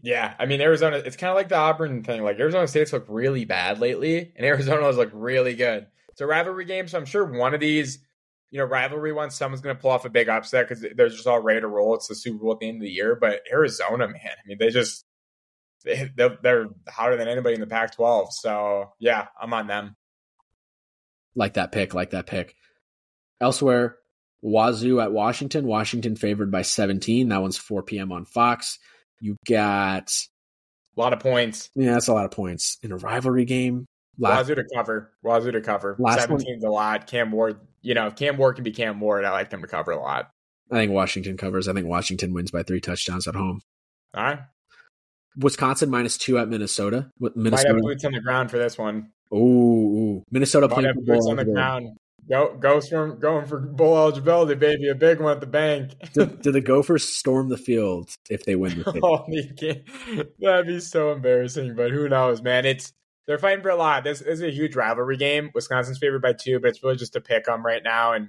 [0.00, 0.98] Yeah, I mean Arizona.
[0.98, 2.22] It's kind of like the Auburn thing.
[2.22, 5.86] Like Arizona State's looked really bad lately, and Arizona Arizona's looked really good.
[6.10, 7.98] It's a rivalry game, so I'm sure one of these,
[8.50, 11.26] you know, rivalry ones, someone's going to pull off a big upset because they're just
[11.26, 11.94] all ready to roll.
[11.94, 14.58] It's the Super Bowl at the end of the year, but Arizona, man, I mean,
[14.58, 15.04] they just
[15.84, 18.32] they, they're hotter than anybody in the Pac-12.
[18.32, 19.96] So yeah, I'm on them.
[21.34, 22.54] Like that pick, like that pick.
[23.40, 23.96] Elsewhere,
[24.42, 25.66] Wazoo at Washington.
[25.66, 27.28] Washington favored by 17.
[27.28, 28.10] That one's 4 p.m.
[28.10, 28.78] on Fox.
[29.20, 30.12] You got
[30.96, 31.70] a lot of points.
[31.74, 33.86] Yeah, that's a lot of points in a rivalry game.
[34.18, 35.12] Last, Wazoo to cover.
[35.22, 35.96] Wazoo to cover.
[35.98, 37.06] Last 17's one, a lot.
[37.06, 39.68] Cam Ward, you know, if Cam Ward can be Cam Ward, I like them to
[39.68, 40.30] cover a lot.
[40.70, 41.68] I think Washington covers.
[41.68, 43.60] I think Washington wins by three touchdowns at home.
[44.14, 44.40] All right.
[45.36, 47.10] Wisconsin minus two at Minnesota.
[47.20, 47.50] Minnesota.
[47.50, 49.12] Might have boots on the ground for this one.
[49.32, 51.96] Ooh, Minnesota Might playing boots on the ground.
[52.28, 55.94] Go, Ghost from going for bowl eligibility, baby, a big one at the bank.
[56.12, 59.24] do, do, the Gophers storm the field if they win the oh,
[60.38, 62.66] That'd be so embarrassing, but who knows, man?
[62.66, 62.92] It's
[63.26, 64.04] they're fighting for a lot.
[64.04, 65.50] This, this is a huge rivalry game.
[65.54, 68.28] Wisconsin's favored by two, but it's really just to pick them right now, and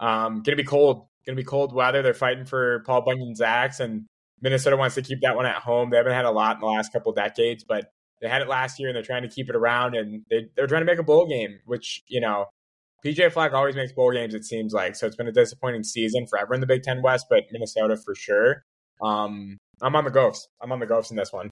[0.00, 1.06] um, gonna be cold.
[1.26, 2.00] Gonna be cold weather.
[2.00, 4.06] They're fighting for Paul Bunyan's axe, and
[4.40, 5.90] Minnesota wants to keep that one at home.
[5.90, 8.78] They haven't had a lot in the last couple decades, but They had it last
[8.78, 11.04] year and they're trying to keep it around and they, they're trying to make a
[11.04, 12.46] bowl game, which, you know,
[13.04, 14.96] PJ Fleck always makes bowl games, it seems like.
[14.96, 18.14] So it's been a disappointing season forever in the Big Ten West, but Minnesota for
[18.14, 18.64] sure.
[19.00, 20.48] Um, I'm on the Gophs.
[20.60, 21.50] I'm on the Gophs in this one.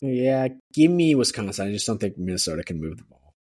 [0.00, 1.68] Yeah, give me Wisconsin.
[1.68, 3.34] I just don't think Minnesota can move the ball.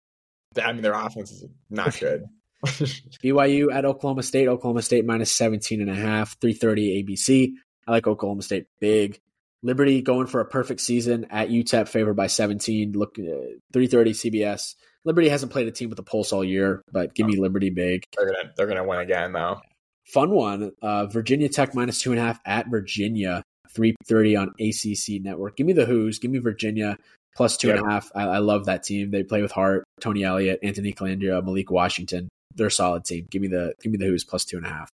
[0.62, 2.24] I mean, their offense is not good.
[2.64, 4.48] BYU at Oklahoma State.
[4.48, 7.52] Oklahoma State minus 17 and a half, 330 ABC.
[7.86, 9.20] I like Oklahoma State big.
[9.62, 12.92] Liberty going for a perfect season at UTEP, favored by 17.
[12.92, 14.74] Look, uh, 330 CBS.
[15.04, 18.04] Liberty hasn't played a team with a pulse all year, but give me Liberty big.
[18.16, 19.60] They're gonna they're gonna win again though.
[20.06, 20.72] Fun one.
[20.82, 23.42] Uh, Virginia Tech minus two and a half at Virginia.
[23.70, 25.56] 330 on ACC Network.
[25.56, 26.18] Give me the Hoos.
[26.18, 26.96] Give me Virginia
[27.36, 28.10] plus two and a half.
[28.14, 29.10] I, I love that team.
[29.10, 29.84] They play with heart.
[30.00, 32.28] Tony Elliott, Anthony Colandrea, Malik Washington.
[32.54, 33.26] They're a solid team.
[33.30, 34.88] Give me the give me the Hoos plus two and a half.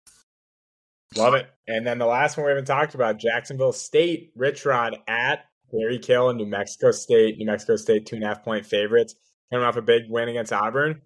[1.17, 1.48] Love it.
[1.67, 6.00] And then the last one we haven't talked about, Jacksonville State, Rich Rod at Jerry
[6.00, 7.38] Kill and New Mexico State.
[7.38, 9.15] New Mexico State two and a half point favorites.
[9.52, 11.02] Coming off a big win against Auburn.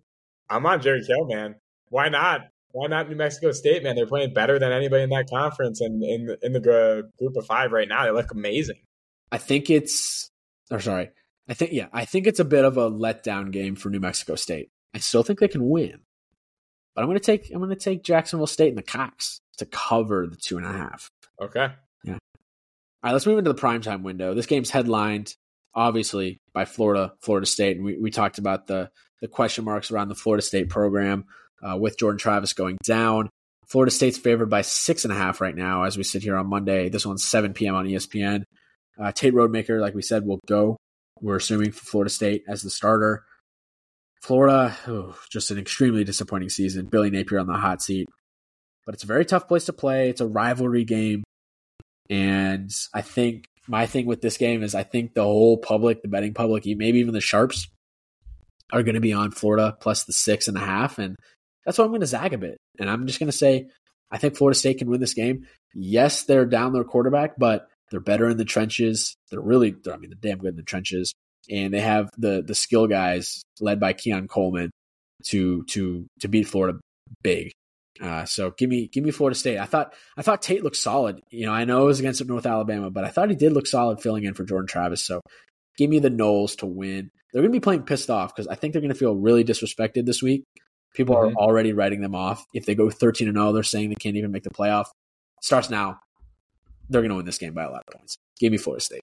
[0.49, 1.55] I'm on Jerry Kill, man.
[1.89, 2.41] Why not?
[2.71, 3.95] Why not New Mexico State, man?
[3.95, 6.59] They're playing better than anybody in that conference and in, in, in the
[7.19, 8.03] group of five right now.
[8.03, 8.81] They look amazing.
[9.31, 10.31] I think it's,
[10.71, 11.11] or sorry,
[11.47, 14.35] I think, yeah, I think it's a bit of a letdown game for New Mexico
[14.35, 14.69] State.
[14.93, 15.99] I still think they can win,
[16.95, 19.65] but I'm going to take, I'm going to take Jacksonville State and the Cox to
[19.65, 21.09] cover the two and a half.
[21.39, 21.67] Okay.
[22.03, 22.13] Yeah.
[22.13, 22.19] All
[23.03, 24.33] right, let's move into the primetime window.
[24.33, 25.35] This game's headlined,
[25.75, 27.77] obviously, by Florida, Florida State.
[27.77, 28.89] And we, we talked about the,
[29.21, 31.25] the question marks around the Florida State program
[31.61, 33.29] uh, with Jordan Travis going down.
[33.67, 36.47] Florida State's favored by six and a half right now as we sit here on
[36.47, 36.89] Monday.
[36.89, 37.75] This one's 7 p.m.
[37.75, 38.43] on ESPN.
[38.99, 40.77] Uh, Tate Rodemaker, like we said, will go.
[41.21, 43.23] We're assuming for Florida State as the starter.
[44.21, 46.85] Florida, oh, just an extremely disappointing season.
[46.85, 48.07] Billy Napier on the hot seat.
[48.85, 50.09] But it's a very tough place to play.
[50.09, 51.23] It's a rivalry game.
[52.09, 56.07] And I think my thing with this game is I think the whole public, the
[56.07, 57.67] betting public, maybe even the sharps,
[58.71, 60.97] are going to be on Florida plus the six and a half.
[60.97, 61.15] And
[61.65, 62.57] that's why I'm going to zag a bit.
[62.79, 63.67] And I'm just going to say,
[64.11, 65.45] I think Florida State can win this game.
[65.73, 69.15] Yes, they're down their quarterback, but they're better in the trenches.
[69.29, 71.13] They're really, they're, I mean, they're damn good in the trenches.
[71.49, 74.71] And they have the the skill guys led by Keon Coleman
[75.25, 76.79] to to to beat Florida
[77.21, 77.51] big.
[78.01, 79.59] Uh, so give me give me Florida State.
[79.59, 81.21] I thought I thought Tate looked solid.
[81.29, 83.67] You know, I know it was against North Alabama, but I thought he did look
[83.67, 85.05] solid filling in for Jordan Travis.
[85.05, 85.21] So
[85.77, 87.11] give me the Noles to win.
[87.31, 89.43] They're going to be playing pissed off because I think they're going to feel really
[89.43, 90.43] disrespected this week.
[90.93, 91.35] People mm-hmm.
[91.37, 92.45] are already writing them off.
[92.53, 94.85] If they go 13 and 0, they're saying they can't even make the playoff.
[95.41, 95.99] Starts now.
[96.89, 98.17] They're going to win this game by a lot of points.
[98.39, 99.01] Give me Florida State.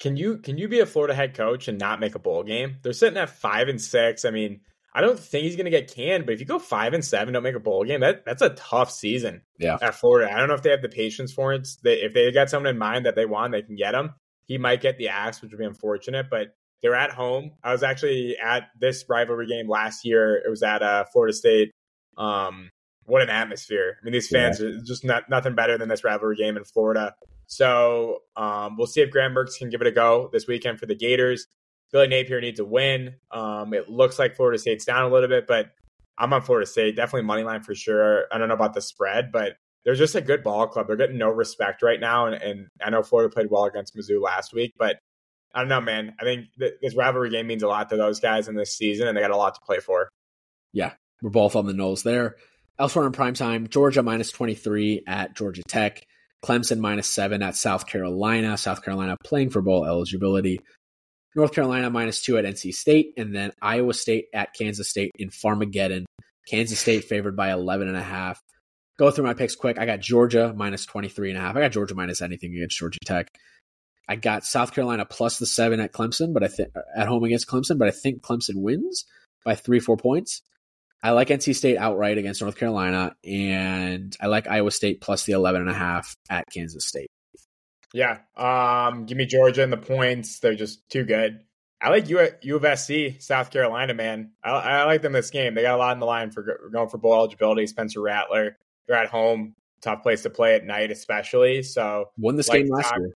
[0.00, 2.76] Can you can you be a Florida head coach and not make a bowl game?
[2.82, 4.24] They're sitting at five and six.
[4.24, 4.60] I mean,
[4.96, 7.34] I don't think he's going to get canned, but if you go five and seven,
[7.34, 9.42] don't make a bowl game, that that's a tough season.
[9.58, 11.68] Yeah, at Florida, I don't know if they have the patience for it.
[11.84, 14.14] They, if they got someone in mind that they want, they can get him.
[14.46, 17.50] He might get the axe, which would be unfortunate, but they're at home.
[17.62, 20.36] I was actually at this rivalry game last year.
[20.36, 21.72] It was at uh, Florida State.
[22.16, 22.70] Um,
[23.04, 23.98] what an atmosphere!
[24.00, 24.68] I mean, these fans yeah.
[24.68, 27.14] are just not, nothing better than this rivalry game in Florida.
[27.48, 30.86] So um, we'll see if Graham Mertz can give it a go this weekend for
[30.86, 31.46] the Gators.
[31.96, 33.14] Billy Napier needs a win.
[33.30, 35.70] Um, it looks like Florida State's down a little bit, but
[36.18, 36.94] I'm on Florida State.
[36.94, 38.24] Definitely money line for sure.
[38.30, 40.88] I don't know about the spread, but they're just a good ball club.
[40.88, 44.20] They're getting no respect right now, and, and I know Florida played well against Mizzou
[44.20, 44.98] last week, but
[45.54, 46.14] I don't know, man.
[46.20, 49.08] I think th- this rivalry game means a lot to those guys in this season,
[49.08, 50.10] and they got a lot to play for.
[50.74, 52.36] Yeah, we're both on the nose there.
[52.78, 56.06] Elsewhere in prime time, Georgia minus 23 at Georgia Tech.
[56.44, 58.58] Clemson minus 7 at South Carolina.
[58.58, 60.60] South Carolina playing for bowl eligibility.
[61.36, 63.12] North Carolina minus 2 at NC State.
[63.16, 66.04] And then Iowa State at Kansas State in Farmageddon.
[66.48, 68.36] Kansas State favored by 11.5.
[68.98, 69.78] Go through my picks quick.
[69.78, 71.38] I got Georgia minus 23.5.
[71.38, 73.28] I got Georgia minus anything against Georgia Tech.
[74.08, 77.48] I got South Carolina plus the seven at Clemson, but I think at home against
[77.48, 79.04] Clemson, but I think Clemson wins
[79.44, 80.42] by three, four points.
[81.02, 85.32] I like NC State outright against North Carolina, and I like Iowa State plus the
[85.32, 87.10] 11 and a half at Kansas State.
[87.96, 88.18] Yeah.
[88.36, 90.38] Um, give me Georgia and the points.
[90.40, 91.40] They're just too good.
[91.80, 94.32] I like U, U of SC, South Carolina, man.
[94.44, 95.54] I, I, like them this game.
[95.54, 97.66] They got a lot in the line for going for bowl eligibility.
[97.66, 98.58] Spencer Rattler.
[98.86, 99.54] They're at home.
[99.80, 101.62] Tough place to play at night, especially.
[101.62, 103.14] So won this like game last year.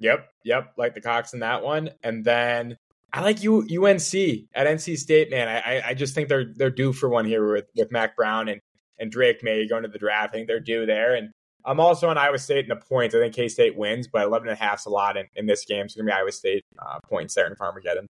[0.00, 1.88] Yep, yep, like the Cox in that one.
[2.02, 2.76] And then
[3.14, 4.14] I like U, UNC
[4.54, 5.48] at NC State, man.
[5.48, 8.60] I, I just think they're they're due for one here with, with Mack Brown and,
[8.98, 10.34] and Drake Maye going to the draft.
[10.34, 11.14] I think they're due there.
[11.14, 11.30] And
[11.64, 13.14] I'm also on Iowa State in the points.
[13.14, 15.46] I think K State wins, but 11 and a half is a lot in, in
[15.46, 15.82] this game.
[15.82, 18.06] So it's going to be Iowa State uh, points there in Farmageddon.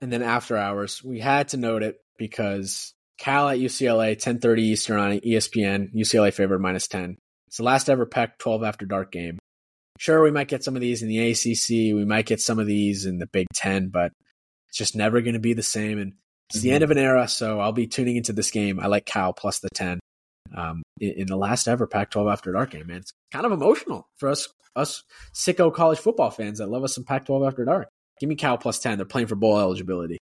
[0.00, 4.98] And then after hours, we had to note it because Cal at UCLA, 10:30 Eastern
[5.00, 5.94] on ESPN.
[5.94, 7.16] UCLA favored minus 10.
[7.48, 9.38] It's the last ever Pac 12 after dark game.
[9.98, 11.94] Sure, we might get some of these in the ACC.
[11.94, 14.10] We might get some of these in the Big Ten, but
[14.68, 15.98] it's just never going to be the same.
[15.98, 16.14] And
[16.48, 16.64] it's mm-hmm.
[16.64, 18.80] the end of an era, so I'll be tuning into this game.
[18.80, 20.00] I like Cal plus the 10
[20.56, 22.98] um, in, in, the last ever Pac 12 after dark game, man.
[22.98, 25.02] It's kind of emotional for us, us
[25.34, 27.88] sicko college football fans that love us some Pac 12 after dark.
[28.20, 28.98] Give me Cal plus 10.
[28.98, 30.18] They're playing for bowl eligibility.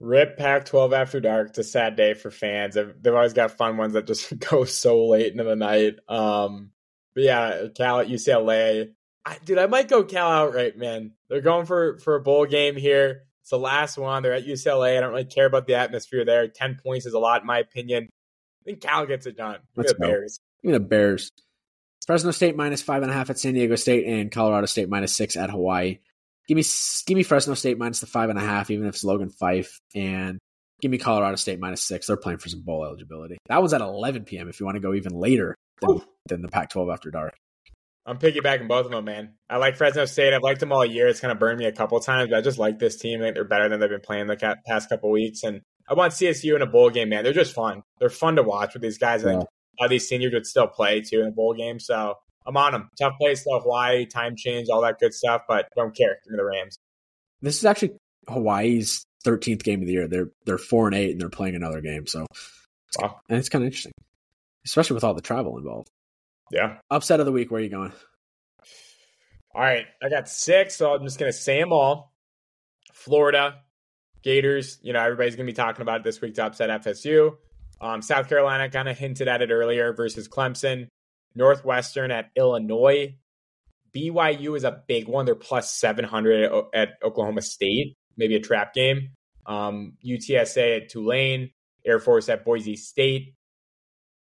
[0.00, 1.50] Rip Pac 12 after dark.
[1.50, 2.74] It's a sad day for fans.
[2.74, 5.96] They've, they've, always got fun ones that just go so late into the night.
[6.08, 6.72] Um,
[7.14, 8.92] but yeah, Cal at UCLA.
[9.24, 11.12] I, dude, I might go Cal outright, man.
[11.28, 13.22] They're going for for a bowl game here.
[13.42, 14.22] It's the last one.
[14.22, 14.96] They're at UCLA.
[14.96, 16.48] I don't really care about the atmosphere there.
[16.48, 18.08] Ten points is a lot, in my opinion.
[18.62, 19.58] I think Cal gets it done.
[19.76, 20.06] Let's the go.
[20.06, 20.38] Bears.
[20.62, 21.30] Give me the Bears.
[22.06, 25.14] Fresno State minus five and a half at San Diego State and Colorado State minus
[25.14, 25.98] six at Hawaii.
[26.48, 26.64] Give me
[27.06, 29.80] give me Fresno State minus the five and a half, even if it's Logan Fife,
[29.94, 30.38] and
[30.80, 32.06] give me Colorado State minus six.
[32.06, 33.38] They're playing for some bowl eligibility.
[33.48, 34.48] That one's at 11 p.m.
[34.48, 37.34] If you want to go even later than, than the Pac-12 after dark.
[38.04, 39.34] I'm piggybacking both of them, man.
[39.48, 40.34] I like Fresno State.
[40.34, 41.06] I've liked them all year.
[41.06, 43.20] It's kind of burned me a couple times, but I just like this team.
[43.20, 45.44] I think they're better than they've been playing the past couple weeks.
[45.44, 47.24] And I want CSU in a bowl game, man.
[47.24, 47.82] They're just fun.
[47.98, 49.24] They're fun to watch with these guys.
[49.24, 49.44] I think
[49.78, 51.78] all these seniors would still play too in a bowl game.
[51.80, 52.14] So
[52.46, 52.90] I'm on them.
[52.98, 53.60] Tough place, though.
[53.60, 56.18] Hawaii, time change, all that good stuff, but don't care.
[56.24, 56.78] Give me the Rams.
[57.40, 57.92] This is actually
[58.28, 60.08] Hawaii's 13th game of the year.
[60.08, 62.06] They're they're four and eight, and they're playing another game.
[62.06, 62.26] So,
[63.00, 63.20] wow.
[63.28, 63.92] and it's kind of interesting,
[64.64, 65.90] especially with all the travel involved.
[66.50, 66.78] Yeah.
[66.90, 67.50] Upset of the week.
[67.50, 67.92] Where are you going?
[69.54, 72.12] All right, I got six, so I'm just gonna say them all.
[72.94, 73.60] Florida
[74.22, 74.78] Gators.
[74.82, 77.36] You know, everybody's gonna be talking about it this week to upset FSU.
[77.80, 80.88] Um, South Carolina kind of hinted at it earlier versus Clemson.
[81.34, 83.16] Northwestern at Illinois.
[83.94, 85.26] BYU is a big one.
[85.26, 89.10] They're plus 700 at Oklahoma State, maybe a trap game.
[89.44, 91.50] Um, UTSA at Tulane,
[91.84, 93.34] Air Force at Boise State.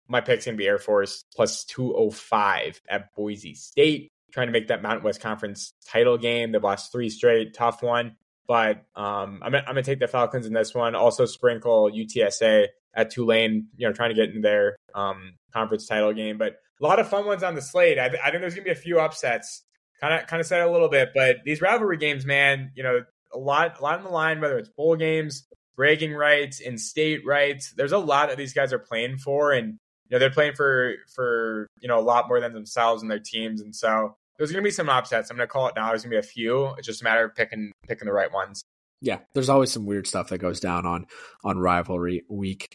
[0.09, 4.69] My pick's going to be Air Force plus 205 at Boise State trying to make
[4.69, 6.53] that Mountain West Conference title game.
[6.53, 8.17] They've lost three straight, tough one.
[8.47, 10.95] But um, I'm, I'm to take the Falcons in this one.
[10.95, 16.13] Also sprinkle UTSA at Tulane, you know, trying to get in their um, conference title
[16.13, 16.39] game.
[16.39, 17.99] But a lot of fun ones on the slate.
[17.99, 19.63] I, I think there's to be a few upsets.
[20.01, 23.03] Kind of kind of said a little bit, but these rivalry games, man, you know,
[23.33, 24.41] a lot a lot on the line.
[24.41, 28.73] Whether it's bowl games, bragging rights, in state rights, there's a lot that these guys
[28.73, 29.79] are playing for, and
[30.09, 33.23] you know they're playing for for you know a lot more than themselves and their
[33.25, 33.61] teams.
[33.61, 35.31] And so there's going to be some upsets.
[35.31, 35.91] I'm going to call it now.
[35.91, 36.75] There's going to be a few.
[36.77, 38.65] It's just a matter of picking picking the right ones.
[39.01, 41.07] Yeah, there's always some weird stuff that goes down on
[41.45, 42.75] on rivalry week.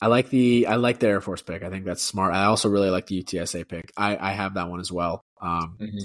[0.00, 1.62] I like the I like the Air Force pick.
[1.62, 2.32] I think that's smart.
[2.32, 3.92] I also really like the UTSA pick.
[3.98, 5.20] I, I have that one as well.
[5.42, 5.98] Um, mm-hmm.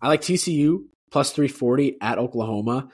[0.00, 2.88] I like TCU plus 340 at Oklahoma.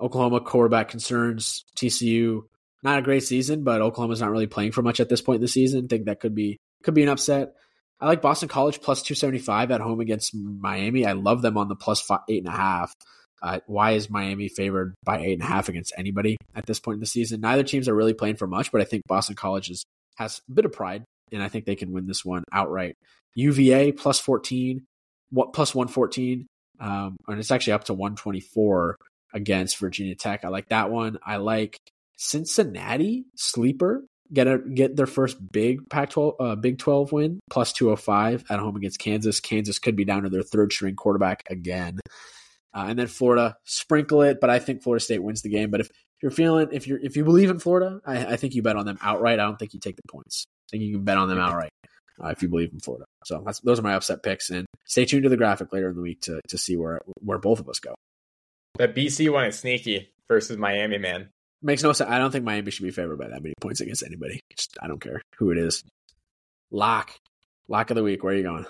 [0.00, 1.66] Oklahoma quarterback concerns.
[1.76, 2.44] TCU
[2.82, 5.42] not a great season, but Oklahoma's not really playing for much at this point in
[5.42, 5.88] the season.
[5.88, 7.52] Think that could be could be an upset.
[8.00, 11.06] I like Boston College plus 275 at home against Miami.
[11.06, 12.92] I love them on the plus five, eight and a half.
[13.42, 16.96] Uh, why is Miami favored by eight and a half against anybody at this point
[16.96, 17.40] in the season?
[17.40, 19.84] Neither teams are really playing for much, but I think Boston College is,
[20.16, 22.96] has a bit of pride, and I think they can win this one outright.
[23.34, 24.84] UVA plus 14,
[25.30, 26.46] what plus 114,
[26.80, 28.96] um, and it's actually up to 124
[29.34, 30.44] against Virginia Tech.
[30.44, 31.18] I like that one.
[31.24, 31.78] I like
[32.16, 38.44] Cincinnati sleeper get a, get their first big Pac-12 uh, Big 12 win plus 205
[38.50, 39.40] at home against Kansas.
[39.40, 42.00] Kansas could be down to their third string quarterback again.
[42.74, 45.70] Uh, and then Florida sprinkle it, but I think Florida State wins the game.
[45.70, 45.88] But if,
[46.22, 48.86] you're feeling if you're if you believe in Florida, I, I, think you bet on
[48.86, 49.38] them outright.
[49.38, 50.44] I don't think you take the points.
[50.48, 51.70] I think you can bet on them outright
[52.22, 53.04] uh, if you believe in Florida.
[53.24, 56.02] So those are my upset picks, and stay tuned to the graphic later in the
[56.02, 57.94] week to to see where where both of us go.
[58.78, 61.28] That BC one is sneaky versus Miami, man.
[61.66, 62.08] Makes no sense.
[62.08, 64.38] I don't think Miami should be favored by that many points against anybody.
[64.56, 65.82] Just, I don't care who it is.
[66.70, 67.10] Lock.
[67.66, 68.22] Lock of the week.
[68.22, 68.66] Where are you going?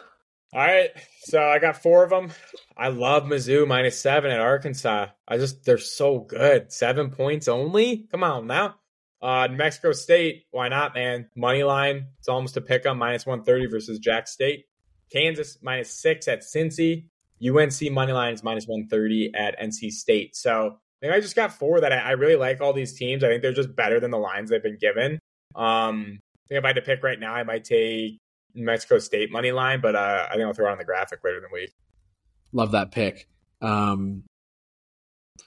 [0.55, 0.89] All right.
[1.25, 2.31] So I got four of them.
[2.75, 5.09] I love Mizzou minus seven at Arkansas.
[5.29, 6.73] I just, they're so good.
[6.73, 8.09] Seven points only?
[8.11, 8.77] Come on now.
[9.21, 10.45] Uh, New Mexico State.
[10.51, 11.29] Why not, man?
[11.37, 12.07] Money line.
[12.19, 14.65] It's almost a pick minus 130 versus Jax State.
[15.13, 17.09] Kansas minus six at Cincy.
[17.47, 20.35] UNC money line is minus 130 at NC State.
[20.35, 23.23] So think I just got four that I, I, really like all these teams.
[23.23, 25.19] I think they're just better than the lines they've been given.
[25.55, 28.19] Um, I think if I had to pick right now, I might take
[28.55, 31.39] Mexico State money line, but uh, I think I'll throw it on the graphic later
[31.39, 31.73] in the week.
[32.53, 33.27] Love that pick.
[33.61, 34.25] Um,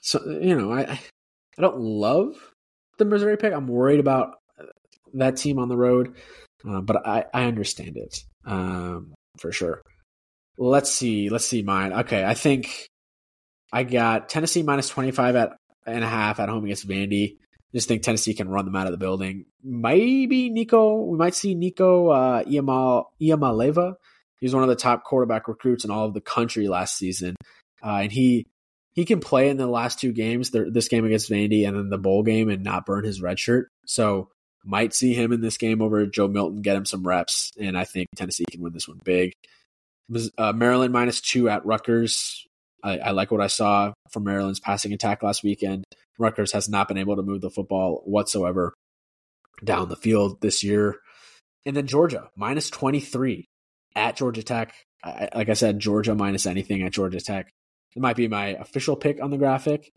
[0.00, 0.82] so you know, I
[1.58, 2.36] I don't love
[2.98, 3.52] the Missouri pick.
[3.52, 4.36] I'm worried about
[5.14, 6.14] that team on the road,
[6.68, 9.82] uh, but I I understand it um, for sure.
[10.58, 11.30] Let's see.
[11.30, 11.92] Let's see mine.
[11.92, 12.89] Okay, I think
[13.72, 15.56] I got Tennessee minus 25 at
[15.86, 17.38] and a half at home against Vandy.
[17.74, 19.46] Just think Tennessee can run them out of the building.
[19.62, 23.94] Maybe Nico, we might see Nico uh, Iamaleava
[24.40, 27.36] He was one of the top quarterback recruits in all of the country last season,
[27.84, 28.46] uh, and he
[28.94, 31.98] he can play in the last two games, this game against Vandy and then the
[31.98, 33.68] bowl game, and not burn his red shirt.
[33.86, 34.30] So
[34.64, 37.84] might see him in this game over Joe Milton, get him some reps, and I
[37.84, 39.32] think Tennessee can win this one big.
[40.36, 42.46] Uh, Maryland minus two at Rutgers.
[42.82, 45.84] I, I, like what I saw from Maryland's passing attack last weekend.
[46.18, 48.74] Rutgers has not been able to move the football whatsoever
[49.64, 50.96] down the field this year.
[51.66, 53.46] And then Georgia minus 23
[53.94, 54.74] at Georgia Tech.
[55.02, 57.50] I, like I said, Georgia minus anything at Georgia Tech.
[57.96, 59.90] It might be my official pick on the graphic,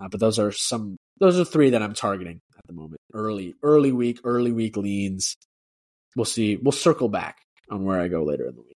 [0.00, 0.96] uh, but those are some.
[1.20, 3.00] Those are three that I'm targeting at the moment.
[3.14, 5.36] Early, early week, early week leans.
[6.16, 6.56] We'll see.
[6.56, 7.36] We'll circle back
[7.70, 8.77] on where I go later in the week.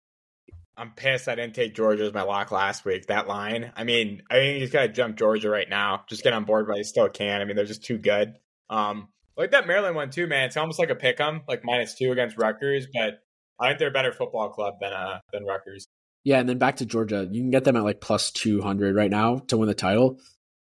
[0.80, 3.06] I'm pissed I didn't take Georgia as my lock last week.
[3.06, 3.70] That line.
[3.76, 6.04] I mean, I think he's got to jump Georgia right now.
[6.08, 7.42] Just get on board but you still can.
[7.42, 8.34] I mean, they're just too good.
[8.70, 10.46] Um, like that Maryland one too, man.
[10.46, 13.20] It's almost like a pick 'em, like minus two against Rutgers, but
[13.58, 15.86] I think they're a better football club than uh than Rutgers.
[16.24, 18.94] Yeah, and then back to Georgia, you can get them at like plus two hundred
[18.96, 20.18] right now to win the title.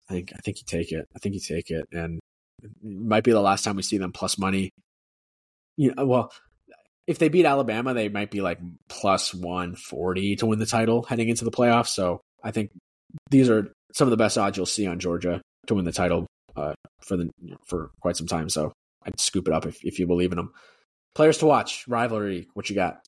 [0.09, 1.07] I think I think you take it.
[1.15, 2.21] I think you take it, and
[2.63, 4.71] it might be the last time we see them plus money.
[5.77, 6.33] You know, well,
[7.11, 11.03] if they beat Alabama, they might be like plus one forty to win the title
[11.03, 11.89] heading into the playoffs.
[11.89, 12.71] So I think
[13.31, 16.29] these are some of the best odds you'll see on Georgia to win the title
[16.55, 17.29] uh, for the
[17.67, 18.49] for quite some time.
[18.49, 18.73] So
[19.05, 20.53] I'd scoop it up if if you believe in them.
[21.17, 22.47] Players to watch rivalry.
[22.55, 23.01] What you got?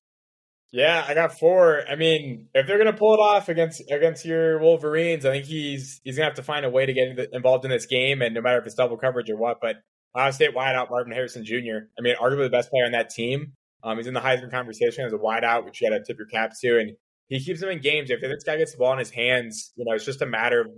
[0.72, 1.82] Yeah, I got four.
[1.88, 6.00] I mean, if they're gonna pull it off against against your Wolverines, I think he's
[6.02, 8.40] he's gonna have to find a way to get involved in this game, and no
[8.40, 9.60] matter if it's double coverage or what.
[9.60, 9.76] But
[10.16, 11.86] Ohio State wideout Marvin Harrison Jr.
[11.96, 13.52] I mean, arguably the best player on that team.
[13.82, 16.28] Um, he's in the Heisman conversation as a wideout, which you got to tip your
[16.28, 16.92] caps to, and
[17.28, 18.10] he keeps him in games.
[18.10, 20.60] If this guy gets the ball in his hands, you know, it's just a matter
[20.60, 20.68] of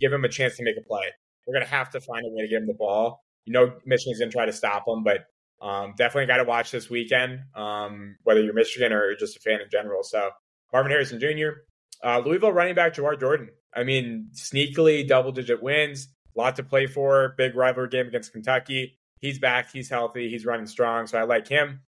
[0.00, 1.04] give him a chance to make a play.
[1.46, 3.24] We're gonna have to find a way to get him the ball.
[3.44, 5.26] You know, Michigan's gonna try to stop him, but
[5.62, 9.60] um, definitely got to watch this weekend, um, whether you're Michigan or just a fan
[9.60, 10.02] in general.
[10.02, 10.30] So
[10.72, 11.60] Marvin Harrison Jr.,
[12.04, 13.50] uh, Louisville running back Jawhar Jordan.
[13.74, 17.34] I mean, sneakily double digit wins, lot to play for.
[17.38, 18.98] Big rivalry game against Kentucky.
[19.20, 19.70] He's back.
[19.72, 20.28] He's healthy.
[20.28, 21.06] He's running strong.
[21.06, 21.80] So I like him.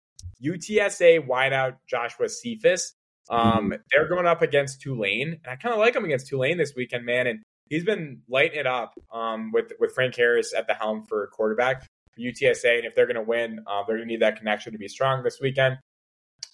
[0.44, 2.94] UTSA wideout Joshua Cephus.
[3.30, 3.72] Um, mm-hmm.
[3.90, 7.06] They're going up against Tulane, and I kind of like him against Tulane this weekend,
[7.06, 7.26] man.
[7.26, 11.26] And he's been lighting it up um, with with Frank Harris at the helm for
[11.28, 11.82] quarterback.
[11.82, 14.72] For UTSA, and if they're going to win, uh, they're going to need that connection
[14.72, 15.78] to be strong this weekend.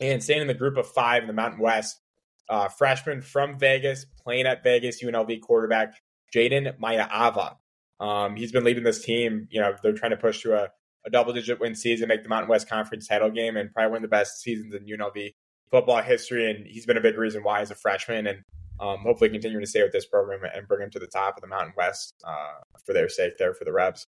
[0.01, 2.01] And staying in the group of five in the Mountain West,
[2.49, 5.95] uh, freshman from Vegas, playing at Vegas, UNLV quarterback
[6.35, 7.57] Jayden Maiava.
[8.01, 9.49] Um, he's been leading this team.
[9.51, 10.69] You know, they're trying to push to a,
[11.05, 14.03] a double-digit win season, make the Mountain West Conference title game, and probably one of
[14.03, 15.35] the best seasons in UNLV
[15.71, 16.51] football history.
[16.51, 18.43] And he's been a big reason why as a freshman, and
[18.81, 21.43] um, hopefully continuing to stay with this program and bring him to the top of
[21.43, 24.07] the Mountain West uh, for their sake there for the Rebs.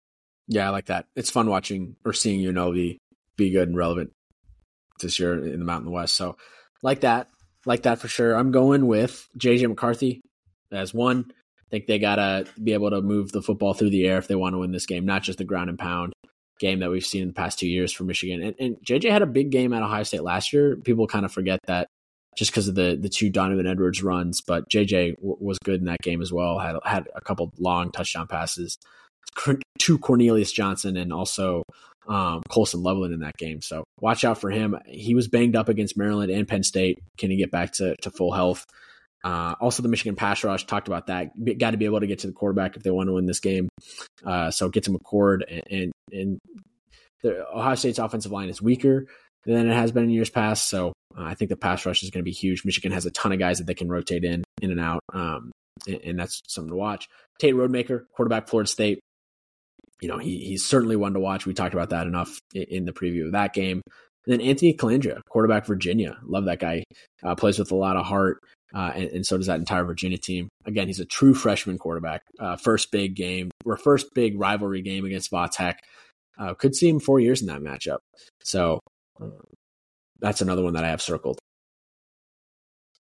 [0.47, 1.07] Yeah, I like that.
[1.17, 2.99] It's fun watching or seeing UNLV
[3.37, 4.13] be good and relevant
[5.01, 6.17] this year in the Mountain West.
[6.17, 6.37] So,
[6.83, 7.29] like that,
[7.65, 8.37] like that for sure.
[8.37, 10.21] I'm going with JJ McCarthy
[10.71, 11.27] as one.
[11.31, 14.35] I think they gotta be able to move the football through the air if they
[14.35, 16.13] want to win this game, not just the ground and pound
[16.65, 18.43] game that we've seen in the past two years for Michigan.
[18.43, 20.77] And, and JJ had a big game at Ohio State last year.
[20.77, 21.89] People kind of forget that
[22.37, 25.87] just because of the the two Donovan Edwards runs, but JJ w- was good in
[25.87, 26.59] that game as well.
[26.59, 28.79] Had had a couple long touchdown passes
[29.81, 31.63] to Cornelius Johnson and also
[32.09, 33.61] um, Colston Loveland in that game.
[33.61, 34.77] So watch out for him.
[34.87, 36.99] He was banged up against Maryland and Penn State.
[37.19, 38.65] Can he get back to, to full health?
[39.25, 41.31] Uh, also, the Michigan pass rush talked about that.
[41.59, 43.41] Got to be able to get to the quarterback if they want to win this
[43.41, 43.69] game.
[44.25, 46.39] Uh, so get to McCord and and, and
[47.23, 49.07] the Ohio State's offensive line is weaker
[49.47, 50.69] than it has been in years past.
[50.69, 52.65] So uh, I think the pass rush is going to be huge.
[52.67, 55.51] Michigan has a ton of guys that they can rotate in in and out, um,
[55.89, 57.09] and, and, that's something to watch.
[57.39, 59.01] Tate Rodemaker, quarterback, Florida State
[60.01, 61.47] you know, he, he's certainly one to watch.
[61.47, 63.81] We talked about that enough in, in the preview of that game.
[64.27, 66.19] And then Anthony Colandrea, quarterback Virginia.
[66.25, 66.85] Love that guy.
[67.23, 68.41] Uh, plays with a lot of heart,
[68.75, 70.49] uh, and, and, so does that entire Virginia team.
[70.65, 72.23] Again, he's a true freshman quarterback.
[72.39, 75.81] Uh, first big game, or first big rivalry game against Tech.
[76.39, 77.99] Uh, could see him four years in that matchup.
[78.43, 78.81] So
[79.21, 79.29] uh,
[80.21, 81.39] that's another one that I have circled.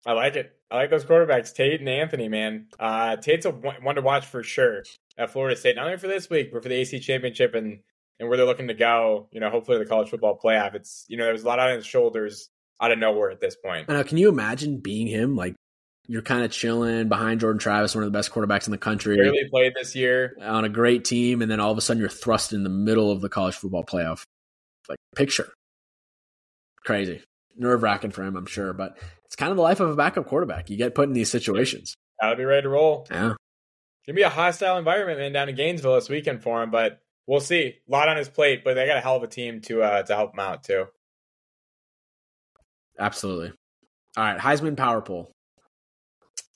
[0.04, 0.52] I like it.
[0.70, 2.28] I like those quarterbacks, Tate and Anthony.
[2.28, 4.82] Man, uh, Tate's a one to watch for sure
[5.16, 7.80] at Florida State, not only for this week, but for the ACC Championship and
[8.18, 9.28] and where they're looking to go.
[9.30, 10.74] You know, hopefully the college football playoff.
[10.74, 12.50] It's you know there's a lot on his shoulders
[12.82, 13.88] out of nowhere at this point.
[13.88, 15.36] Uh, can you imagine being him?
[15.36, 15.54] Like
[16.08, 19.16] you're kind of chilling behind Jordan Travis, one of the best quarterbacks in the country.
[19.16, 22.10] Barely played this year on a great team, and then all of a sudden you're
[22.10, 24.24] thrust in the middle of the college football playoff.
[24.88, 25.48] Like picture,
[26.84, 27.22] crazy,
[27.56, 30.26] nerve wracking for him, I'm sure, but it's kind of the life of a backup
[30.26, 30.68] quarterback.
[30.70, 31.94] You get put in these situations.
[32.20, 33.06] Gotta be ready to roll.
[33.10, 33.34] Yeah.
[34.06, 37.40] Gonna be a hostile environment, man, down in Gainesville this weekend for him, but we'll
[37.40, 37.76] see.
[37.88, 40.02] A lot on his plate, but they got a hell of a team to uh,
[40.02, 40.86] to help him out too.
[42.98, 43.52] Absolutely.
[44.16, 45.32] All right, Heisman power poll.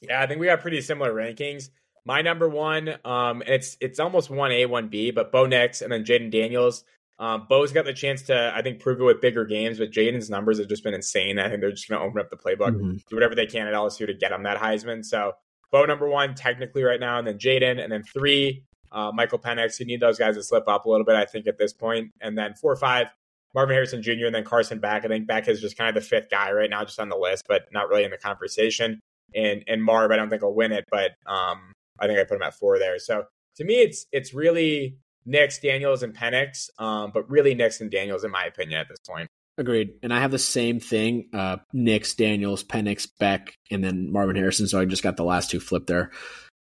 [0.00, 1.70] Yeah, I think we got pretty similar rankings.
[2.04, 5.90] My number one, um, it's it's almost one A, one B, but Bo Nix and
[5.90, 6.84] then Jayden Daniels.
[7.18, 10.28] Um, Bo's got the chance to, I think, prove it with bigger games, but Jayden's
[10.28, 11.38] numbers have just been insane.
[11.38, 12.96] I think they're just going to open up the playbook, mm-hmm.
[13.08, 15.02] do whatever they can at LSU to get him that Heisman.
[15.02, 15.32] So
[15.72, 19.80] Bo number one, technically right now, and then Jayden, and then three, uh, Michael Penix.
[19.80, 22.12] You need those guys to slip up a little bit, I think, at this point.
[22.20, 23.08] And then four, or five,
[23.56, 24.26] Marvin Harrison Jr.
[24.26, 25.06] and then Carson Beck.
[25.06, 27.16] I think Beck is just kind of the fifth guy right now, just on the
[27.16, 29.00] list, but not really in the conversation.
[29.34, 32.36] And and Marv, I don't think will win it, but um, I think I put
[32.36, 32.98] him at four there.
[32.98, 33.24] So
[33.56, 38.24] to me, it's it's really Nix, Daniels, and Penix, um, but really Nix and Daniels,
[38.24, 39.26] in my opinion, at this point.
[39.58, 39.94] Agreed.
[40.02, 44.68] And I have the same thing: uh, Nix, Daniels, Penix, Beck, and then Marvin Harrison.
[44.68, 46.10] So I just got the last two flipped there.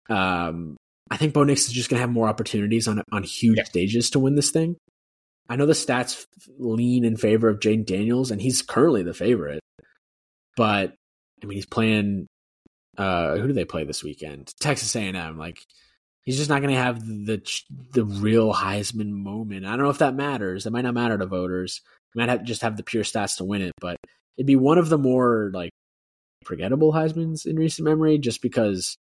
[0.07, 0.77] Um,
[1.09, 3.63] I think Bo Nix is just going to have more opportunities on on huge yeah.
[3.63, 4.75] stages to win this thing.
[5.47, 6.25] I know the stats
[6.57, 9.61] lean in favor of Jayden Daniels, and he's currently the favorite.
[10.57, 10.93] But
[11.43, 12.27] I mean, he's playing.
[12.97, 14.53] Uh, who do they play this weekend?
[14.59, 15.37] Texas A and M.
[15.37, 15.59] Like
[16.23, 17.41] he's just not going to have the
[17.93, 19.65] the real Heisman moment.
[19.65, 20.65] I don't know if that matters.
[20.65, 21.81] It might not matter to voters.
[22.15, 23.97] Might have just have the pure stats to win it, but
[24.37, 25.71] it'd be one of the more like
[26.45, 28.95] forgettable Heisman's in recent memory, just because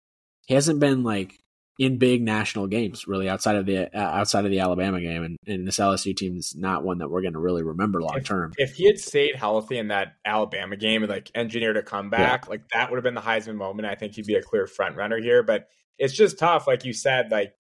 [0.47, 1.37] he hasn't been like
[1.79, 5.39] in big national games really outside of the uh, outside of the Alabama game and,
[5.47, 8.53] and this LSU team is not one that we're going to really remember long term.
[8.59, 12.45] If, if, he had stayed healthy in that Alabama game and like engineered a comeback,
[12.45, 12.51] yeah.
[12.51, 13.89] like that would have been the Heisman moment.
[13.89, 15.69] I think he'd be a clear front runner here, but
[15.99, 17.55] it's just tough like you said like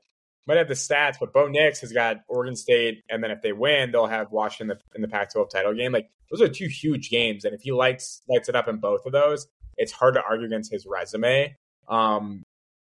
[0.46, 3.52] might have the stats, but Bo Nix has got Oregon State, and then if they
[3.52, 5.92] win, they'll have Washington in the, in the Pac-12 title game.
[5.92, 9.06] Like those are two huge games, and if he lights lights it up in both
[9.06, 9.46] of those,
[9.76, 11.56] it's hard to argue against his resume.
[11.88, 12.42] Um,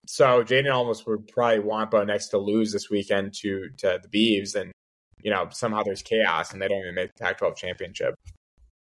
[0.05, 4.09] so Jayden almost would probably want Bo Nix to lose this weekend to to the
[4.09, 4.71] Beavs, and
[5.21, 8.15] you know somehow there's chaos and they don't even make the Pac-12 championship.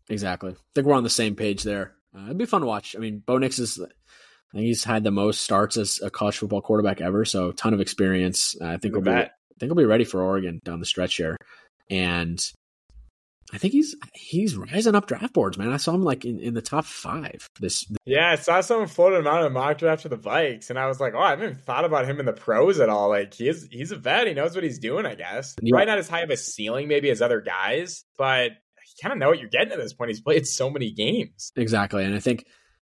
[0.10, 0.52] Exactly.
[0.52, 1.94] I think we're on the same page there.
[2.16, 2.96] Uh, it'd be fun to watch.
[2.96, 3.80] I mean, Bo Nix is.
[3.80, 7.76] I think he's had the most starts as a college football quarterback ever, so ton
[7.76, 8.56] of experience.
[8.60, 11.18] Uh, I think we'll be, I think he'll be ready for Oregon down the stretch
[11.18, 11.38] here,
[11.90, 12.44] and
[13.54, 15.72] I think he's he's rising up draft boards, man.
[15.72, 17.50] I saw him like in, in the top five.
[17.60, 20.78] This, yeah, I saw someone floating him out in mock draft for the Vikes, and
[20.78, 23.10] I was like, oh, I haven't even thought about him in the pros at all.
[23.10, 25.06] Like he's he's a vet, he knows what he's doing.
[25.06, 25.72] I guess yeah.
[25.72, 29.20] probably not as high of a ceiling maybe as other guys, but you kind of
[29.20, 30.10] know what you're getting at this point.
[30.10, 32.46] He's played so many games, exactly, and I think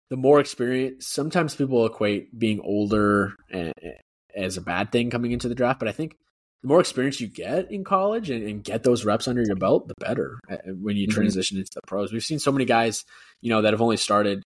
[0.09, 1.07] the more experience.
[1.07, 3.89] Sometimes people equate being older eh, eh,
[4.35, 6.15] as a bad thing coming into the draft, but I think
[6.63, 9.87] the more experience you get in college and, and, get those reps under your belt,
[9.89, 11.15] the better uh, when you mm-hmm.
[11.15, 12.13] transition into the pros.
[12.13, 13.03] We've seen so many guys,
[13.41, 14.41] you know, that have only started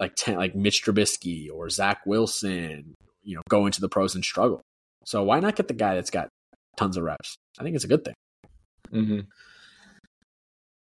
[0.00, 4.24] like 10, like Mitch Trubisky or Zach Wilson, you know, go into the pros and
[4.24, 4.62] struggle.
[5.04, 6.28] So why not get the guy that's got
[6.78, 7.36] tons of reps?
[7.58, 8.14] I think it's a good thing.
[8.90, 9.20] Mm-hmm.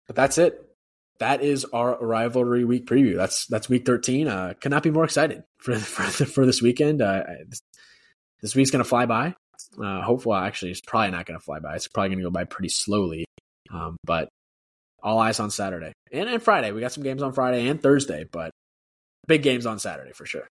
[0.06, 0.60] But that's it.
[1.18, 3.16] That is our rivalry week preview.
[3.16, 4.28] That's that's week thirteen.
[4.28, 7.00] Uh, cannot be more excited for for, for this weekend.
[7.00, 7.60] Uh, this,
[8.42, 9.34] this week's gonna fly by.
[9.82, 11.74] Uh, hopefully, actually, it's probably not going to fly by.
[11.74, 13.24] It's probably going to go by pretty slowly.
[13.72, 14.28] Um, but
[15.02, 16.72] all eyes on Saturday and, and Friday.
[16.72, 18.50] We got some games on Friday and Thursday, but
[19.26, 20.48] big games on Saturday for sure.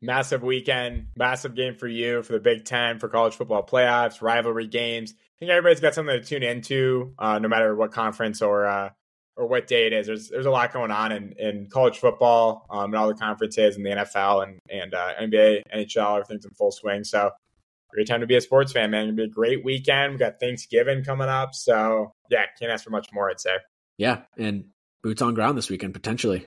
[0.00, 4.66] Massive weekend, massive game for you for the Big Ten, for college football playoffs, rivalry
[4.66, 5.12] games.
[5.12, 8.90] I think everybody's got something to tune into, uh, no matter what conference or uh,
[9.36, 10.06] or what day it is.
[10.06, 13.76] There's there's a lot going on in, in college football um, and all the conferences
[13.76, 17.04] and the NFL and and uh, NBA, NHL, everything's in full swing.
[17.04, 17.30] So
[17.90, 19.04] great time to be a sports fan, man.
[19.04, 20.12] It'll be a great weekend.
[20.12, 21.54] We got Thanksgiving coming up.
[21.54, 23.56] So yeah, can't ask for much more, I'd say.
[23.98, 24.22] Yeah.
[24.36, 24.66] And
[25.02, 26.44] boots on ground this weekend, potentially.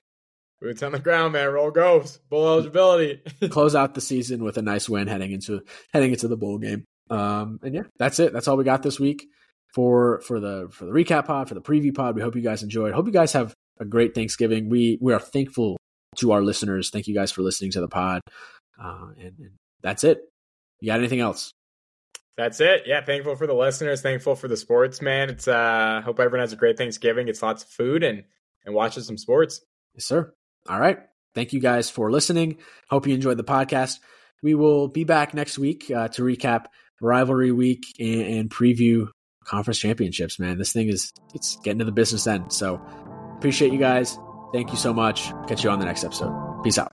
[0.60, 1.48] Boots on the ground, man.
[1.48, 2.18] Roll goes.
[2.28, 3.22] Bowl eligibility.
[3.50, 5.62] Close out the season with a nice win heading into
[5.92, 6.84] heading into the bowl game.
[7.08, 8.32] Um, and yeah, that's it.
[8.32, 9.26] That's all we got this week
[9.74, 12.14] for for the for the recap pod, for the preview pod.
[12.14, 12.92] We hope you guys enjoyed.
[12.92, 14.68] Hope you guys have a great Thanksgiving.
[14.68, 15.78] We we are thankful
[16.16, 16.90] to our listeners.
[16.90, 18.20] Thank you guys for listening to the pod.
[18.82, 19.50] Uh, and, and
[19.82, 20.20] that's it.
[20.80, 21.52] You got anything else?
[22.36, 22.84] That's it.
[22.86, 24.00] Yeah, thankful for the listeners.
[24.00, 25.30] Thankful for the sports, man.
[25.30, 27.26] It's uh hope everyone has a great Thanksgiving.
[27.26, 28.24] Gets lots of food and
[28.64, 29.60] and watches some sports.
[29.94, 30.32] Yes, sir.
[30.68, 30.98] All right.
[31.34, 32.58] Thank you guys for listening.
[32.88, 33.98] Hope you enjoyed the podcast.
[34.42, 36.66] We will be back next week uh, to recap
[37.00, 39.08] rivalry week and, and preview
[39.44, 40.38] conference championships.
[40.38, 42.52] Man, this thing is it's getting to the business end.
[42.52, 42.80] So
[43.36, 44.18] appreciate you guys.
[44.52, 45.30] Thank you so much.
[45.46, 46.62] Catch you on the next episode.
[46.64, 46.92] Peace out.